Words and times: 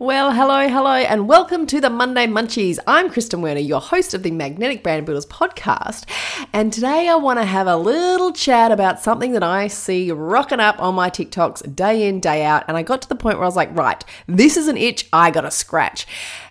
Well, 0.00 0.30
hello, 0.32 0.68
hello, 0.68 0.92
and 0.92 1.26
welcome 1.26 1.66
to 1.66 1.80
the 1.80 1.90
Monday 1.90 2.28
Munchies. 2.28 2.78
I'm 2.86 3.10
Kristen 3.10 3.42
Werner, 3.42 3.58
your 3.58 3.80
host 3.80 4.14
of 4.14 4.22
the 4.22 4.30
Magnetic 4.30 4.84
Brand 4.84 5.04
Builders 5.04 5.26
podcast. 5.26 6.04
And 6.52 6.72
today 6.72 7.08
I 7.08 7.16
want 7.16 7.40
to 7.40 7.44
have 7.44 7.66
a 7.66 7.76
little 7.76 8.30
chat 8.30 8.70
about 8.70 9.00
something 9.00 9.32
that 9.32 9.42
I 9.42 9.66
see 9.66 10.12
rocking 10.12 10.60
up 10.60 10.80
on 10.80 10.94
my 10.94 11.10
TikToks 11.10 11.74
day 11.74 12.06
in, 12.06 12.20
day 12.20 12.44
out. 12.44 12.62
And 12.68 12.76
I 12.76 12.84
got 12.84 13.02
to 13.02 13.08
the 13.08 13.16
point 13.16 13.38
where 13.38 13.44
I 13.44 13.48
was 13.48 13.56
like, 13.56 13.76
right, 13.76 14.04
this 14.28 14.56
is 14.56 14.68
an 14.68 14.76
itch 14.76 15.08
I 15.12 15.32
got 15.32 15.40
to 15.40 15.50
scratch. 15.50 16.06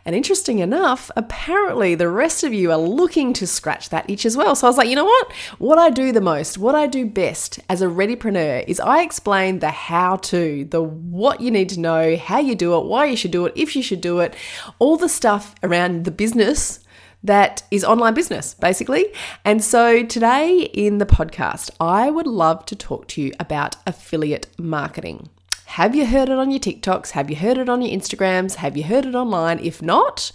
And 0.07 0.15
interesting 0.15 0.59
enough, 0.59 1.11
apparently 1.17 1.93
the 1.93 2.07
rest 2.07 2.45
of 2.45 2.53
you 2.53 2.71
are 2.71 2.77
looking 2.77 3.33
to 3.33 3.45
scratch 3.45 3.89
that 3.89 4.09
itch 4.09 4.25
as 4.25 4.37
well. 4.37 4.55
So 4.55 4.65
I 4.65 4.69
was 4.69 4.77
like, 4.77 4.87
you 4.87 4.95
know 4.95 5.03
what? 5.03 5.33
What 5.57 5.77
I 5.77 5.89
do 5.89 6.13
the 6.13 6.21
most, 6.21 6.57
what 6.57 6.75
I 6.75 6.87
do 6.87 7.05
best 7.05 7.59
as 7.67 7.81
a 7.81 7.87
readypreneur 7.87 8.63
is 8.69 8.79
I 8.79 9.01
explain 9.01 9.59
the 9.59 9.69
how 9.69 10.15
to, 10.15 10.63
the 10.63 10.81
what 10.81 11.41
you 11.41 11.51
need 11.51 11.67
to 11.69 11.81
know, 11.81 12.15
how 12.15 12.39
you 12.39 12.55
do 12.55 12.77
it, 12.77 12.85
why 12.85 13.03
you 13.03 13.17
should 13.17 13.31
do 13.31 13.47
it, 13.47 13.53
if 13.57 13.75
you 13.75 13.83
should 13.83 13.99
do 13.99 14.19
it, 14.19 14.33
all 14.79 14.95
the 14.95 15.09
stuff 15.09 15.53
around 15.61 16.05
the 16.05 16.11
business 16.11 16.79
that 17.21 17.63
is 17.69 17.83
online 17.83 18.13
business, 18.13 18.53
basically. 18.53 19.07
And 19.43 19.61
so 19.61 20.05
today 20.05 20.61
in 20.73 20.99
the 20.99 21.05
podcast, 21.05 21.69
I 21.81 22.09
would 22.11 22.27
love 22.27 22.65
to 22.67 22.77
talk 22.77 23.09
to 23.09 23.21
you 23.21 23.33
about 23.41 23.75
affiliate 23.85 24.47
marketing. 24.57 25.27
Have 25.67 25.95
you 25.95 26.05
heard 26.05 26.29
it 26.29 26.37
on 26.37 26.49
your 26.49 26.61
TikToks? 26.61 27.11
Have 27.11 27.29
you 27.29 27.35
heard 27.35 27.57
it 27.57 27.67
on 27.67 27.81
your 27.81 27.95
Instagrams? 27.95 28.55
Have 28.55 28.77
you 28.77 28.83
heard 28.83 29.05
it 29.05 29.15
online? 29.15 29.59
If 29.59 29.81
not, 29.81 30.31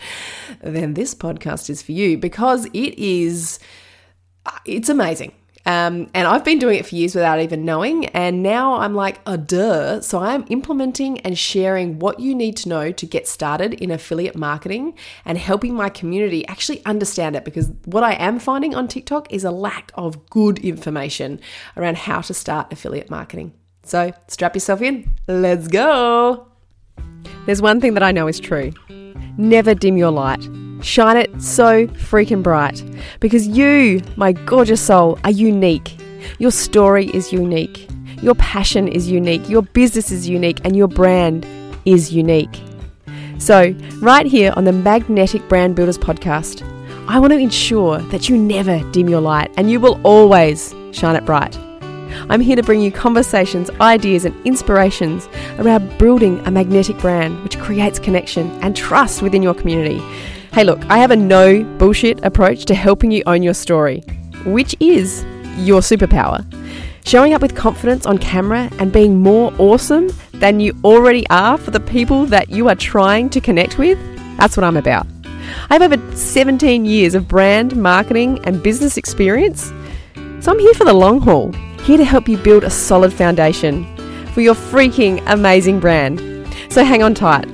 then 0.60 0.94
this 0.94 1.14
podcast 1.14 1.70
is 1.70 1.82
for 1.82 1.92
you 1.92 2.18
because 2.18 2.66
it 2.66 2.98
is 2.98 3.58
it's 4.66 4.88
amazing. 4.90 5.32
Um, 5.64 6.10
and 6.12 6.28
I've 6.28 6.44
been 6.44 6.58
doing 6.58 6.78
it 6.78 6.86
for 6.86 6.94
years 6.94 7.14
without 7.14 7.40
even 7.40 7.64
knowing. 7.64 8.06
And 8.06 8.42
now 8.42 8.74
I'm 8.74 8.94
like, 8.94 9.20
a 9.26 9.38
duh. 9.38 10.00
So 10.00 10.18
I'm 10.18 10.44
implementing 10.48 11.20
and 11.20 11.38
sharing 11.38 11.98
what 11.98 12.20
you 12.20 12.34
need 12.34 12.56
to 12.58 12.68
know 12.68 12.92
to 12.92 13.06
get 13.06 13.26
started 13.26 13.74
in 13.74 13.90
affiliate 13.90 14.36
marketing 14.36 14.94
and 15.24 15.38
helping 15.38 15.74
my 15.74 15.88
community 15.88 16.46
actually 16.46 16.84
understand 16.84 17.36
it. 17.36 17.44
Because 17.44 17.70
what 17.86 18.04
I 18.04 18.14
am 18.14 18.38
finding 18.38 18.74
on 18.74 18.86
TikTok 18.86 19.32
is 19.32 19.44
a 19.44 19.50
lack 19.50 19.92
of 19.94 20.28
good 20.28 20.58
information 20.58 21.40
around 21.76 21.96
how 21.96 22.20
to 22.20 22.34
start 22.34 22.72
affiliate 22.72 23.08
marketing. 23.08 23.54
So 23.84 24.12
strap 24.28 24.54
yourself 24.54 24.82
in. 24.82 25.10
Let's 25.26 25.68
go. 25.68 26.46
There's 27.46 27.60
one 27.60 27.80
thing 27.80 27.94
that 27.94 28.02
I 28.02 28.12
know 28.12 28.28
is 28.28 28.38
true 28.38 28.72
never 29.38 29.74
dim 29.74 29.96
your 29.96 30.10
light. 30.10 30.48
Shine 30.82 31.16
it 31.16 31.42
so 31.42 31.86
freaking 31.88 32.42
bright. 32.42 32.82
Because 33.20 33.46
you, 33.46 34.02
my 34.16 34.32
gorgeous 34.32 34.80
soul, 34.80 35.18
are 35.24 35.30
unique. 35.30 35.96
Your 36.38 36.50
story 36.50 37.06
is 37.08 37.32
unique. 37.32 37.88
Your 38.20 38.34
passion 38.36 38.88
is 38.88 39.10
unique. 39.10 39.48
Your 39.48 39.62
business 39.62 40.10
is 40.10 40.28
unique. 40.28 40.60
And 40.64 40.76
your 40.76 40.88
brand 40.88 41.46
is 41.84 42.12
unique. 42.12 42.60
So, 43.38 43.74
right 44.00 44.26
here 44.26 44.52
on 44.56 44.64
the 44.64 44.72
Magnetic 44.72 45.48
Brand 45.48 45.74
Builders 45.74 45.98
podcast, 45.98 46.62
I 47.08 47.18
want 47.18 47.32
to 47.32 47.38
ensure 47.38 47.98
that 47.98 48.28
you 48.28 48.38
never 48.38 48.78
dim 48.92 49.08
your 49.08 49.20
light 49.20 49.50
and 49.56 49.70
you 49.70 49.80
will 49.80 50.00
always 50.04 50.72
shine 50.92 51.16
it 51.16 51.24
bright. 51.24 51.58
I'm 52.28 52.40
here 52.40 52.56
to 52.56 52.62
bring 52.62 52.80
you 52.80 52.92
conversations, 52.92 53.70
ideas, 53.80 54.24
and 54.24 54.46
inspirations 54.46 55.28
around 55.58 55.98
building 55.98 56.38
a 56.46 56.50
magnetic 56.50 56.98
brand 56.98 57.42
which 57.42 57.58
creates 57.58 57.98
connection 57.98 58.50
and 58.62 58.76
trust 58.76 59.22
within 59.22 59.42
your 59.42 59.54
community. 59.54 59.98
Hey, 60.52 60.64
look, 60.64 60.84
I 60.90 60.98
have 60.98 61.10
a 61.10 61.16
no 61.16 61.64
bullshit 61.78 62.24
approach 62.24 62.66
to 62.66 62.74
helping 62.74 63.10
you 63.10 63.22
own 63.26 63.42
your 63.42 63.54
story, 63.54 64.00
which 64.44 64.76
is 64.80 65.24
your 65.56 65.80
superpower. 65.80 66.44
Showing 67.04 67.34
up 67.34 67.42
with 67.42 67.56
confidence 67.56 68.06
on 68.06 68.18
camera 68.18 68.70
and 68.78 68.92
being 68.92 69.18
more 69.18 69.52
awesome 69.58 70.10
than 70.34 70.60
you 70.60 70.76
already 70.84 71.26
are 71.30 71.58
for 71.58 71.70
the 71.70 71.80
people 71.80 72.26
that 72.26 72.50
you 72.50 72.68
are 72.68 72.74
trying 72.74 73.30
to 73.30 73.40
connect 73.40 73.78
with, 73.78 73.98
that's 74.36 74.56
what 74.56 74.64
I'm 74.64 74.76
about. 74.76 75.06
I 75.70 75.74
have 75.74 75.82
over 75.82 76.16
17 76.16 76.84
years 76.84 77.14
of 77.14 77.26
brand, 77.26 77.76
marketing, 77.76 78.38
and 78.44 78.62
business 78.62 78.96
experience, 78.96 79.72
so 80.40 80.52
I'm 80.52 80.58
here 80.58 80.74
for 80.74 80.84
the 80.84 80.92
long 80.92 81.20
haul 81.20 81.52
here 81.82 81.96
to 81.96 82.04
help 82.04 82.28
you 82.28 82.36
build 82.38 82.64
a 82.64 82.70
solid 82.70 83.12
foundation 83.12 83.84
for 84.28 84.40
your 84.40 84.54
freaking 84.54 85.22
amazing 85.26 85.80
brand. 85.80 86.20
So 86.70 86.84
hang 86.84 87.02
on 87.02 87.14
tight. 87.14 87.46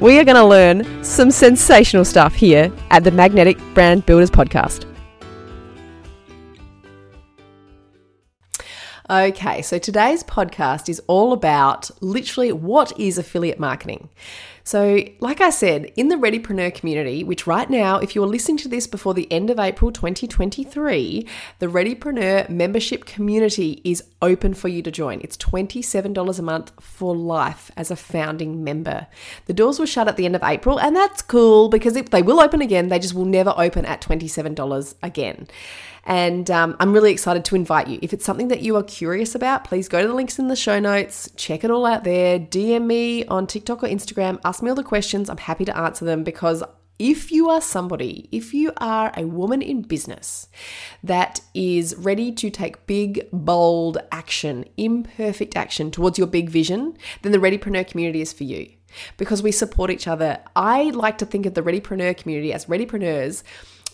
We 0.00 0.18
are 0.18 0.24
going 0.24 0.36
to 0.36 0.44
learn 0.44 1.04
some 1.04 1.30
sensational 1.30 2.04
stuff 2.04 2.34
here 2.34 2.72
at 2.90 3.04
the 3.04 3.10
Magnetic 3.10 3.58
Brand 3.74 4.06
Builders 4.06 4.30
Podcast. 4.30 4.84
Okay, 9.10 9.62
so 9.62 9.78
today's 9.78 10.22
podcast 10.22 10.90
is 10.90 11.00
all 11.06 11.32
about 11.32 11.90
literally 12.02 12.52
what 12.52 12.92
is 13.00 13.16
affiliate 13.16 13.58
marketing. 13.58 14.10
So, 14.68 15.02
like 15.20 15.40
I 15.40 15.48
said, 15.48 15.90
in 15.96 16.08
the 16.08 16.16
Readypreneur 16.16 16.74
community, 16.74 17.24
which 17.24 17.46
right 17.46 17.70
now, 17.70 17.96
if 17.96 18.14
you're 18.14 18.26
listening 18.26 18.58
to 18.58 18.68
this 18.68 18.86
before 18.86 19.14
the 19.14 19.26
end 19.32 19.48
of 19.48 19.58
April 19.58 19.90
2023, 19.90 21.26
the 21.58 21.66
Readypreneur 21.68 22.50
membership 22.50 23.06
community 23.06 23.80
is 23.82 24.04
open 24.20 24.52
for 24.52 24.68
you 24.68 24.82
to 24.82 24.90
join. 24.90 25.22
It's 25.22 25.38
$27 25.38 26.38
a 26.38 26.42
month 26.42 26.72
for 26.82 27.16
life 27.16 27.70
as 27.78 27.90
a 27.90 27.96
founding 27.96 28.62
member. 28.62 29.06
The 29.46 29.54
doors 29.54 29.78
will 29.78 29.86
shut 29.86 30.06
at 30.06 30.18
the 30.18 30.26
end 30.26 30.36
of 30.36 30.42
April, 30.42 30.78
and 30.78 30.94
that's 30.94 31.22
cool 31.22 31.70
because 31.70 31.96
if 31.96 32.10
they 32.10 32.20
will 32.20 32.38
open 32.38 32.60
again, 32.60 32.88
they 32.88 32.98
just 32.98 33.14
will 33.14 33.24
never 33.24 33.54
open 33.56 33.86
at 33.86 34.02
$27 34.02 34.94
again. 35.02 35.48
And 36.08 36.50
um, 36.50 36.74
I'm 36.80 36.94
really 36.94 37.12
excited 37.12 37.44
to 37.44 37.54
invite 37.54 37.86
you. 37.86 37.98
If 38.00 38.14
it's 38.14 38.24
something 38.24 38.48
that 38.48 38.62
you 38.62 38.76
are 38.76 38.82
curious 38.82 39.34
about, 39.34 39.64
please 39.64 39.88
go 39.88 40.00
to 40.00 40.08
the 40.08 40.14
links 40.14 40.38
in 40.38 40.48
the 40.48 40.56
show 40.56 40.80
notes, 40.80 41.30
check 41.36 41.64
it 41.64 41.70
all 41.70 41.84
out 41.84 42.04
there, 42.04 42.38
DM 42.40 42.86
me 42.86 43.26
on 43.26 43.46
TikTok 43.46 43.84
or 43.84 43.88
Instagram, 43.88 44.40
ask 44.42 44.62
me 44.62 44.70
all 44.70 44.74
the 44.74 44.82
questions. 44.82 45.28
I'm 45.28 45.36
happy 45.36 45.66
to 45.66 45.76
answer 45.76 46.06
them 46.06 46.24
because 46.24 46.64
if 46.98 47.30
you 47.30 47.50
are 47.50 47.60
somebody, 47.60 48.26
if 48.32 48.54
you 48.54 48.72
are 48.78 49.12
a 49.18 49.26
woman 49.26 49.60
in 49.60 49.82
business 49.82 50.48
that 51.04 51.42
is 51.52 51.94
ready 51.98 52.32
to 52.32 52.48
take 52.48 52.86
big, 52.86 53.28
bold 53.30 53.98
action, 54.10 54.64
imperfect 54.78 55.58
action 55.58 55.90
towards 55.90 56.16
your 56.16 56.26
big 56.26 56.48
vision, 56.48 56.96
then 57.20 57.32
the 57.32 57.38
Readypreneur 57.38 57.86
community 57.86 58.22
is 58.22 58.32
for 58.32 58.44
you 58.44 58.70
because 59.18 59.42
we 59.42 59.52
support 59.52 59.90
each 59.90 60.08
other. 60.08 60.38
I 60.56 60.84
like 60.84 61.18
to 61.18 61.26
think 61.26 61.44
of 61.44 61.52
the 61.52 61.62
Readypreneur 61.62 62.16
community 62.16 62.50
as 62.52 62.64
Readypreneurs. 62.64 63.42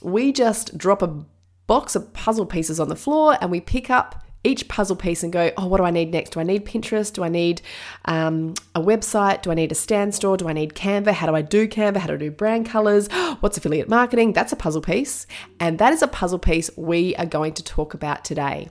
We 0.01 0.33
just 0.33 0.79
drop 0.79 1.03
a 1.03 1.25
box 1.67 1.97
of 1.97 2.13
puzzle 2.13 2.47
pieces 2.47 2.79
on 2.79 2.89
the 2.89 2.97
floor 2.97 3.37
and 3.41 3.51
we 3.51 3.61
pick 3.61 3.91
up 3.91 4.25
each 4.45 4.69
puzzle 4.69 4.95
piece 4.95 5.23
and 5.23 5.33
go, 5.33 5.51
oh, 5.57 5.67
what 5.67 5.79
do 5.79 5.85
I 5.85 5.91
need 5.91 6.13
next? 6.13 6.31
Do 6.31 6.41
I 6.41 6.43
need 6.43 6.67
Pinterest? 6.67 7.13
Do 7.13 7.25
I 7.25 7.29
need 7.29 7.63
um, 8.05 8.55
a 8.75 8.81
website? 8.81 9.43
Do 9.43 9.51
I 9.51 9.55
need 9.55 9.73
a 9.73 9.75
Stan 9.75 10.13
Store? 10.13 10.37
Do 10.37 10.49
I 10.49 10.53
need 10.53 10.75
Canva? 10.75 11.13
How 11.13 11.27
do 11.27 11.35
I 11.35 11.43
do 11.43 11.67
Canva? 11.67 11.97
How 11.97 12.07
do 12.09 12.15
I 12.15 12.19
do 12.19 12.31
brand 12.31 12.67
colors? 12.67 13.09
What's 13.41 13.57
affiliate 13.57 13.89
marketing? 13.89 14.35
That's 14.35 14.53
a 14.53 14.57
puzzle 14.57 14.83
piece. 14.83 15.27
And 15.59 15.79
that 15.79 15.93
is 15.93 16.03
a 16.03 16.09
puzzle 16.09 16.39
piece 16.39 16.71
we 16.77 17.17
are 17.17 17.27
going 17.27 17.55
to 17.55 17.65
talk 17.65 17.95
about 17.95 18.25
today. 18.25 18.69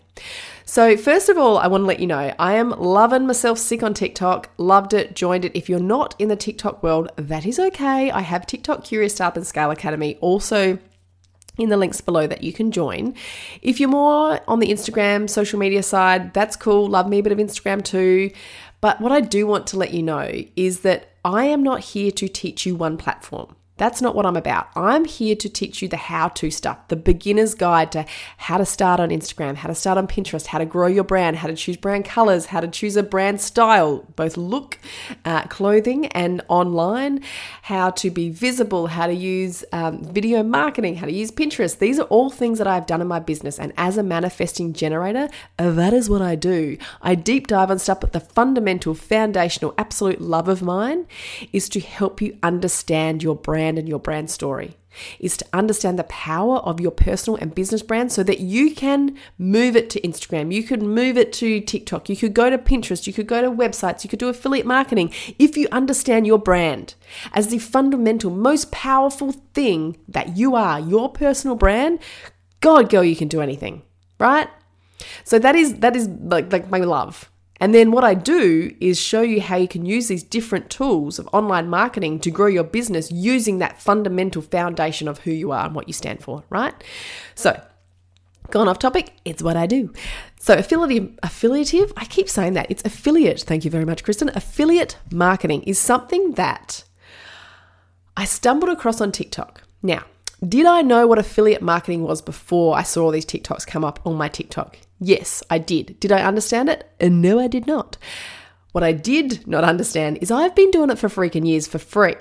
So, 0.65 0.95
first 0.95 1.27
of 1.27 1.37
all, 1.37 1.57
I 1.57 1.67
want 1.67 1.81
to 1.81 1.87
let 1.87 1.99
you 1.99 2.07
know 2.07 2.33
I 2.37 2.53
am 2.53 2.69
loving 2.69 3.25
myself 3.25 3.57
sick 3.57 3.83
on 3.83 3.93
TikTok. 3.93 4.49
Loved 4.57 4.93
it, 4.93 5.15
joined 5.15 5.43
it. 5.43 5.51
If 5.55 5.69
you're 5.69 5.79
not 5.79 6.15
in 6.19 6.29
the 6.29 6.35
TikTok 6.35 6.83
world, 6.83 7.11
that 7.17 7.45
is 7.45 7.59
okay. 7.59 8.11
I 8.11 8.21
have 8.21 8.45
TikTok 8.45 8.83
Curious 8.83 9.15
Startup 9.15 9.37
and 9.37 9.47
Scale 9.47 9.71
Academy 9.71 10.17
also 10.21 10.77
in 11.57 11.69
the 11.69 11.77
links 11.77 12.01
below 12.01 12.27
that 12.27 12.43
you 12.43 12.51
can 12.51 12.71
join. 12.71 13.13
If 13.61 13.79
you're 13.79 13.89
more 13.89 14.39
on 14.47 14.59
the 14.59 14.69
Instagram 14.69 15.29
social 15.29 15.59
media 15.59 15.83
side, 15.83 16.33
that's 16.33 16.55
cool. 16.55 16.87
Love 16.87 17.07
me 17.07 17.19
a 17.19 17.23
bit 17.23 17.31
of 17.31 17.37
Instagram 17.37 17.83
too. 17.83 18.31
But 18.81 18.99
what 18.99 19.11
I 19.11 19.21
do 19.21 19.47
want 19.47 19.67
to 19.67 19.77
let 19.77 19.93
you 19.93 20.03
know 20.03 20.29
is 20.55 20.81
that 20.81 21.09
I 21.23 21.45
am 21.45 21.63
not 21.63 21.79
here 21.79 22.11
to 22.11 22.27
teach 22.27 22.65
you 22.65 22.75
one 22.75 22.97
platform. 22.97 23.55
That's 23.77 24.03
not 24.03 24.13
what 24.13 24.27
I'm 24.27 24.35
about. 24.35 24.67
I'm 24.75 25.05
here 25.05 25.35
to 25.35 25.49
teach 25.49 25.81
you 25.81 25.87
the 25.87 25.97
how 25.97 26.27
to 26.29 26.51
stuff, 26.51 26.87
the 26.89 26.95
beginner's 26.95 27.55
guide 27.55 27.91
to 27.93 28.05
how 28.37 28.59
to 28.59 28.65
start 28.65 28.99
on 28.99 29.09
Instagram, 29.09 29.55
how 29.55 29.67
to 29.67 29.73
start 29.73 29.97
on 29.97 30.07
Pinterest, 30.07 30.45
how 30.45 30.59
to 30.59 30.65
grow 30.65 30.85
your 30.85 31.03
brand, 31.03 31.37
how 31.37 31.47
to 31.47 31.55
choose 31.55 31.75
brand 31.75 32.05
colors, 32.05 32.47
how 32.47 32.59
to 32.59 32.67
choose 32.67 32.95
a 32.95 33.01
brand 33.01 33.41
style, 33.41 34.05
both 34.15 34.37
look, 34.37 34.77
uh, 35.25 35.43
clothing, 35.45 36.05
and 36.07 36.43
online, 36.49 37.23
how 37.63 37.89
to 37.89 38.11
be 38.11 38.29
visible, 38.29 38.87
how 38.87 39.07
to 39.07 39.13
use 39.13 39.65
um, 39.71 40.03
video 40.03 40.43
marketing, 40.43 40.97
how 40.97 41.07
to 41.07 41.11
use 41.11 41.31
Pinterest. 41.31 41.79
These 41.79 41.99
are 41.99 42.03
all 42.03 42.29
things 42.29 42.59
that 42.59 42.67
I've 42.67 42.85
done 42.85 43.01
in 43.01 43.07
my 43.07 43.19
business. 43.19 43.57
And 43.57 43.73
as 43.75 43.97
a 43.97 44.03
manifesting 44.03 44.73
generator, 44.73 45.29
that 45.57 45.93
is 45.93 46.11
what 46.11 46.21
I 46.21 46.35
do. 46.35 46.77
I 47.01 47.15
deep 47.15 47.47
dive 47.47 47.71
on 47.71 47.79
stuff, 47.79 48.01
but 48.01 48.13
the 48.13 48.19
fundamental, 48.19 48.93
foundational, 48.93 49.73
absolute 49.79 50.21
love 50.21 50.47
of 50.47 50.61
mine 50.61 51.07
is 51.51 51.67
to 51.69 51.79
help 51.79 52.21
you 52.21 52.37
understand 52.43 53.23
your 53.23 53.35
brand 53.35 53.62
brand 53.63 53.79
and 53.79 53.87
your 53.87 53.99
brand 53.99 54.29
story 54.29 54.75
is 55.19 55.37
to 55.37 55.45
understand 55.53 55.97
the 55.97 56.03
power 56.03 56.57
of 56.57 56.81
your 56.81 56.91
personal 56.91 57.39
and 57.39 57.55
business 57.55 57.81
brand 57.81 58.11
so 58.11 58.21
that 58.21 58.41
you 58.41 58.75
can 58.75 59.17
move 59.37 59.77
it 59.77 59.89
to 59.89 60.01
Instagram, 60.01 60.53
you 60.53 60.63
could 60.63 60.83
move 60.83 61.17
it 61.17 61.31
to 61.31 61.61
TikTok, 61.61 62.09
you 62.09 62.17
could 62.17 62.33
go 62.33 62.49
to 62.49 62.57
Pinterest, 62.57 63.07
you 63.07 63.13
could 63.13 63.25
go 63.25 63.41
to 63.41 63.49
websites, 63.49 64.03
you 64.03 64.09
could 64.09 64.19
do 64.19 64.27
affiliate 64.27 64.65
marketing. 64.65 65.13
If 65.39 65.55
you 65.55 65.69
understand 65.71 66.27
your 66.27 66.37
brand 66.37 66.95
as 67.31 67.47
the 67.47 67.59
fundamental, 67.59 68.29
most 68.31 68.69
powerful 68.71 69.31
thing 69.53 69.97
that 70.09 70.35
you 70.35 70.55
are, 70.55 70.81
your 70.81 71.07
personal 71.09 71.55
brand, 71.55 71.99
God, 72.59 72.89
girl, 72.89 73.03
you 73.03 73.15
can 73.15 73.29
do 73.29 73.39
anything, 73.39 73.81
right? 74.19 74.49
So 75.23 75.39
that 75.39 75.55
is 75.55 75.75
that 75.75 75.95
is 75.95 76.07
like 76.07 76.51
like 76.51 76.69
my 76.69 76.79
love. 76.79 77.29
And 77.63 77.73
then 77.73 77.91
what 77.91 78.03
I 78.03 78.13
do 78.13 78.75
is 78.81 78.99
show 78.99 79.21
you 79.21 79.39
how 79.39 79.55
you 79.55 79.69
can 79.69 79.85
use 79.85 80.09
these 80.09 80.21
different 80.21 80.69
tools 80.69 81.17
of 81.17 81.29
online 81.31 81.69
marketing 81.69 82.19
to 82.19 82.29
grow 82.29 82.47
your 82.47 82.65
business 82.65 83.09
using 83.09 83.59
that 83.59 83.81
fundamental 83.81 84.41
foundation 84.41 85.07
of 85.07 85.19
who 85.19 85.31
you 85.31 85.53
are 85.53 85.67
and 85.67 85.73
what 85.73 85.87
you 85.87 85.93
stand 85.93 86.21
for, 86.21 86.43
right? 86.49 86.73
So, 87.35 87.57
gone 88.51 88.67
off 88.67 88.79
topic, 88.79 89.13
it's 89.23 89.41
what 89.41 89.55
I 89.55 89.65
do. 89.65 89.93
So, 90.41 90.55
affiliative, 90.55 91.17
affiliative, 91.23 91.93
I 91.95 92.03
keep 92.03 92.27
saying 92.27 92.51
that. 92.55 92.69
It's 92.69 92.83
affiliate. 92.83 93.43
Thank 93.43 93.63
you 93.63 93.71
very 93.71 93.85
much, 93.85 94.03
Kristen. 94.03 94.29
Affiliate 94.35 94.97
marketing 95.09 95.63
is 95.63 95.79
something 95.79 96.33
that 96.33 96.83
I 98.17 98.25
stumbled 98.25 98.73
across 98.73 98.99
on 98.99 99.13
TikTok. 99.13 99.63
Now, 99.81 100.03
did 100.45 100.65
I 100.65 100.81
know 100.81 101.07
what 101.07 101.17
affiliate 101.17 101.61
marketing 101.61 102.03
was 102.03 102.21
before 102.21 102.75
I 102.75 102.83
saw 102.83 103.05
all 103.05 103.11
these 103.11 103.25
TikToks 103.25 103.65
come 103.65 103.85
up 103.85 104.05
on 104.05 104.15
my 104.15 104.27
TikTok? 104.27 104.77
Yes, 105.03 105.43
I 105.49 105.57
did. 105.57 105.99
Did 105.99 106.13
I 106.13 106.23
understand 106.23 106.69
it? 106.69 106.89
And 106.99 107.21
no, 107.21 107.39
I 107.39 107.47
did 107.47 107.67
not. 107.67 107.97
What 108.71 108.83
I 108.83 108.93
did 108.93 109.45
not 109.45 109.65
understand 109.65 110.17
is 110.21 110.31
I've 110.31 110.55
been 110.55 110.71
doing 110.71 110.89
it 110.89 110.97
for 110.97 111.09
freaking 111.09 111.45
years 111.45 111.67
for 111.67 111.77
free. 111.77 112.15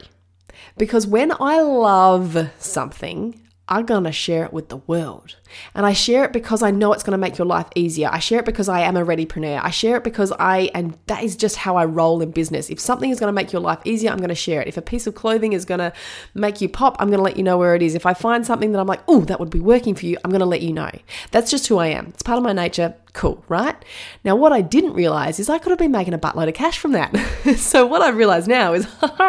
Because 0.77 1.07
when 1.07 1.33
I 1.41 1.61
love 1.61 2.51
something, 2.59 3.41
I'm 3.69 3.87
going 3.87 4.05
to 4.05 4.13
share 4.13 4.45
it 4.45 4.53
with 4.53 4.69
the 4.69 4.79
world. 4.79 5.37
And 5.75 5.87
I 5.87 5.93
share 5.93 6.25
it 6.25 6.33
because 6.33 6.63
I 6.63 6.71
know 6.71 6.93
it's 6.93 7.03
going 7.03 7.13
to 7.13 7.19
make 7.19 7.39
your 7.39 7.47
life 7.47 7.69
easier. 7.75 8.09
I 8.11 8.19
share 8.19 8.41
it 8.41 8.45
because 8.45 8.69
I 8.69 8.81
am 8.81 8.97
a 8.97 9.05
readypreneur. 9.05 9.63
I 9.63 9.71
share 9.71 9.97
it 9.97 10.05
because 10.05 10.33
I, 10.33 10.71
and 10.75 10.99
that 11.07 11.23
is 11.23 11.37
just 11.37 11.57
how 11.57 11.77
I 11.77 11.85
roll 11.85 12.21
in 12.23 12.33
business. 12.33 12.71
If 12.71 12.81
something 12.81 13.11
is 13.11 13.21
going 13.21 13.29
to 13.29 13.33
make 13.33 13.53
your 13.53 13.63
life 13.63 13.81
easier, 13.85 14.11
I'm 14.11 14.19
going 14.19 14.31
to 14.31 14.35
share 14.35 14.61
it. 14.63 14.69
If 14.69 14.77
a 14.77 14.83
piece 14.83 15.07
of 15.07 15.15
clothing 15.15 15.53
is 15.53 15.65
going 15.65 15.79
to 15.79 15.93
make 16.35 16.61
you 16.61 16.69
pop, 16.69 16.97
I'm 16.99 17.09
going 17.09 17.19
to 17.19 17.25
let 17.25 17.37
you 17.37 17.45
know 17.45 17.57
where 17.57 17.75
it 17.75 17.83
is. 17.83 17.95
If 17.95 18.05
I 18.05 18.15
find 18.15 18.45
something 18.45 18.73
that 18.73 18.81
I'm 18.81 18.87
like, 18.87 19.03
oh, 19.07 19.21
that 19.23 19.39
would 19.39 19.51
be 19.51 19.61
working 19.61 19.95
for 19.95 20.07
you, 20.07 20.19
I'm 20.25 20.31
going 20.31 20.41
to 20.41 20.47
let 20.47 20.63
you 20.63 20.73
know. 20.73 20.91
That's 21.31 21.51
just 21.51 21.69
who 21.69 21.79
I 21.79 21.89
am. 21.89 22.07
It's 22.09 22.23
part 22.23 22.39
of 22.39 22.45
my 22.45 22.53
nature. 22.53 22.97
Cool, 23.13 23.45
right? 23.47 23.77
Now, 24.25 24.37
what 24.37 24.55
I 24.55 24.63
didn't 24.63 24.95
realize 24.95 25.39
is 25.39 25.51
I 25.51 25.59
could 25.59 25.69
have 25.69 25.79
been 25.79 25.93
making 25.93 26.15
a 26.15 26.19
buttload 26.19 26.49
of 26.49 26.55
cash 26.55 26.79
from 26.79 26.93
that. 26.93 27.15
so, 27.59 27.87
what 27.87 28.01
I 28.01 28.09
realize 28.09 28.49
now 28.49 28.73
is, 28.73 28.87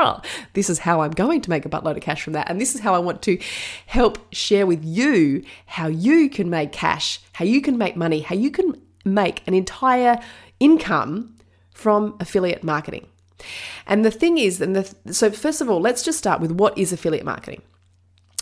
this 0.53 0.69
is 0.69 0.79
how 0.79 1.01
I'm 1.01 1.11
going 1.11 1.41
to 1.41 1.49
make 1.49 1.65
a 1.65 1.69
buttload 1.69 1.97
of 1.97 2.01
cash 2.01 2.23
from 2.23 2.31
that. 2.31 2.49
And 2.49 2.61
this 2.61 2.75
is 2.75 2.81
how 2.81 2.95
I 2.95 2.99
want 2.99 3.21
to 3.23 3.37
help 3.85 4.32
share 4.35 4.65
with 4.65 4.83
you 4.83 5.43
how 5.65 5.87
you 5.87 6.29
can 6.29 6.49
make 6.49 6.71
cash, 6.71 7.19
how 7.33 7.45
you 7.45 7.61
can 7.61 7.77
make 7.77 7.95
money, 7.95 8.21
how 8.21 8.35
you 8.35 8.51
can 8.51 8.81
make 9.05 9.45
an 9.47 9.53
entire 9.53 10.19
income 10.59 11.35
from 11.73 12.15
affiliate 12.19 12.63
marketing. 12.63 13.07
And 13.85 14.05
the 14.05 14.11
thing 14.11 14.37
is, 14.37 14.61
and 14.61 14.75
the, 14.75 15.13
so 15.13 15.29
first 15.31 15.61
of 15.61 15.69
all, 15.69 15.81
let's 15.81 16.03
just 16.03 16.17
start 16.17 16.39
with 16.39 16.51
what 16.51 16.77
is 16.77 16.93
affiliate 16.93 17.25
marketing. 17.25 17.61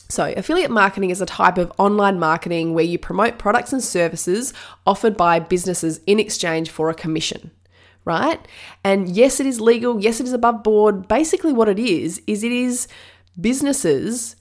So, 0.10 0.34
affiliate 0.36 0.72
marketing 0.72 1.10
is 1.10 1.22
a 1.22 1.26
type 1.26 1.58
of 1.58 1.72
online 1.78 2.20
marketing 2.20 2.74
where 2.74 2.84
you 2.84 3.00
promote 3.00 3.38
products 3.38 3.72
and 3.72 3.82
services 3.82 4.54
offered 4.86 5.16
by 5.16 5.40
businesses 5.40 6.02
in 6.06 6.20
exchange 6.20 6.70
for 6.70 6.90
a 6.90 6.94
commission, 6.94 7.50
right? 8.04 8.46
And 8.84 9.08
yes, 9.08 9.40
it 9.40 9.46
is 9.46 9.62
legal. 9.62 10.02
Yes, 10.02 10.20
it 10.20 10.26
is 10.26 10.34
above 10.34 10.64
board. 10.64 11.08
Basically, 11.08 11.54
what 11.54 11.70
it 11.70 11.80
is, 11.80 12.22
is 12.28 12.44
it 12.44 12.52
is 12.52 12.90
businesses 13.40 14.36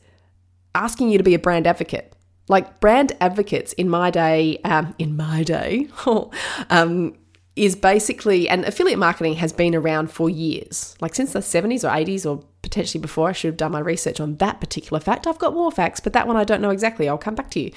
asking 0.74 1.10
you 1.10 1.18
to 1.18 1.24
be 1.24 1.34
a 1.34 1.38
brand 1.38 1.66
advocate. 1.66 2.12
Like 2.48 2.80
brand 2.80 3.12
advocates 3.20 3.72
in 3.74 3.88
my 3.88 4.10
day, 4.10 4.58
um, 4.64 4.94
in 4.98 5.16
my 5.16 5.44
day, 5.44 5.88
um, 6.70 7.16
is 7.54 7.76
basically, 7.76 8.48
and 8.48 8.64
affiliate 8.64 8.98
marketing 8.98 9.34
has 9.34 9.52
been 9.52 9.74
around 9.74 10.10
for 10.10 10.28
years, 10.28 10.96
like 11.00 11.14
since 11.14 11.32
the 11.32 11.40
70s 11.40 11.84
or 11.84 11.94
80s 11.94 12.28
or 12.28 12.44
potentially 12.62 13.00
before. 13.00 13.28
I 13.28 13.32
should 13.32 13.48
have 13.48 13.56
done 13.56 13.72
my 13.72 13.80
research 13.80 14.20
on 14.20 14.36
that 14.36 14.60
particular 14.60 15.00
fact. 15.00 15.26
I've 15.26 15.38
got 15.38 15.54
more 15.54 15.70
facts, 15.70 16.00
but 16.00 16.12
that 16.12 16.26
one 16.26 16.36
I 16.36 16.44
don't 16.44 16.60
know 16.60 16.70
exactly. 16.70 17.08
I'll 17.08 17.18
come 17.18 17.34
back 17.34 17.50
to 17.50 17.60
you. 17.60 17.72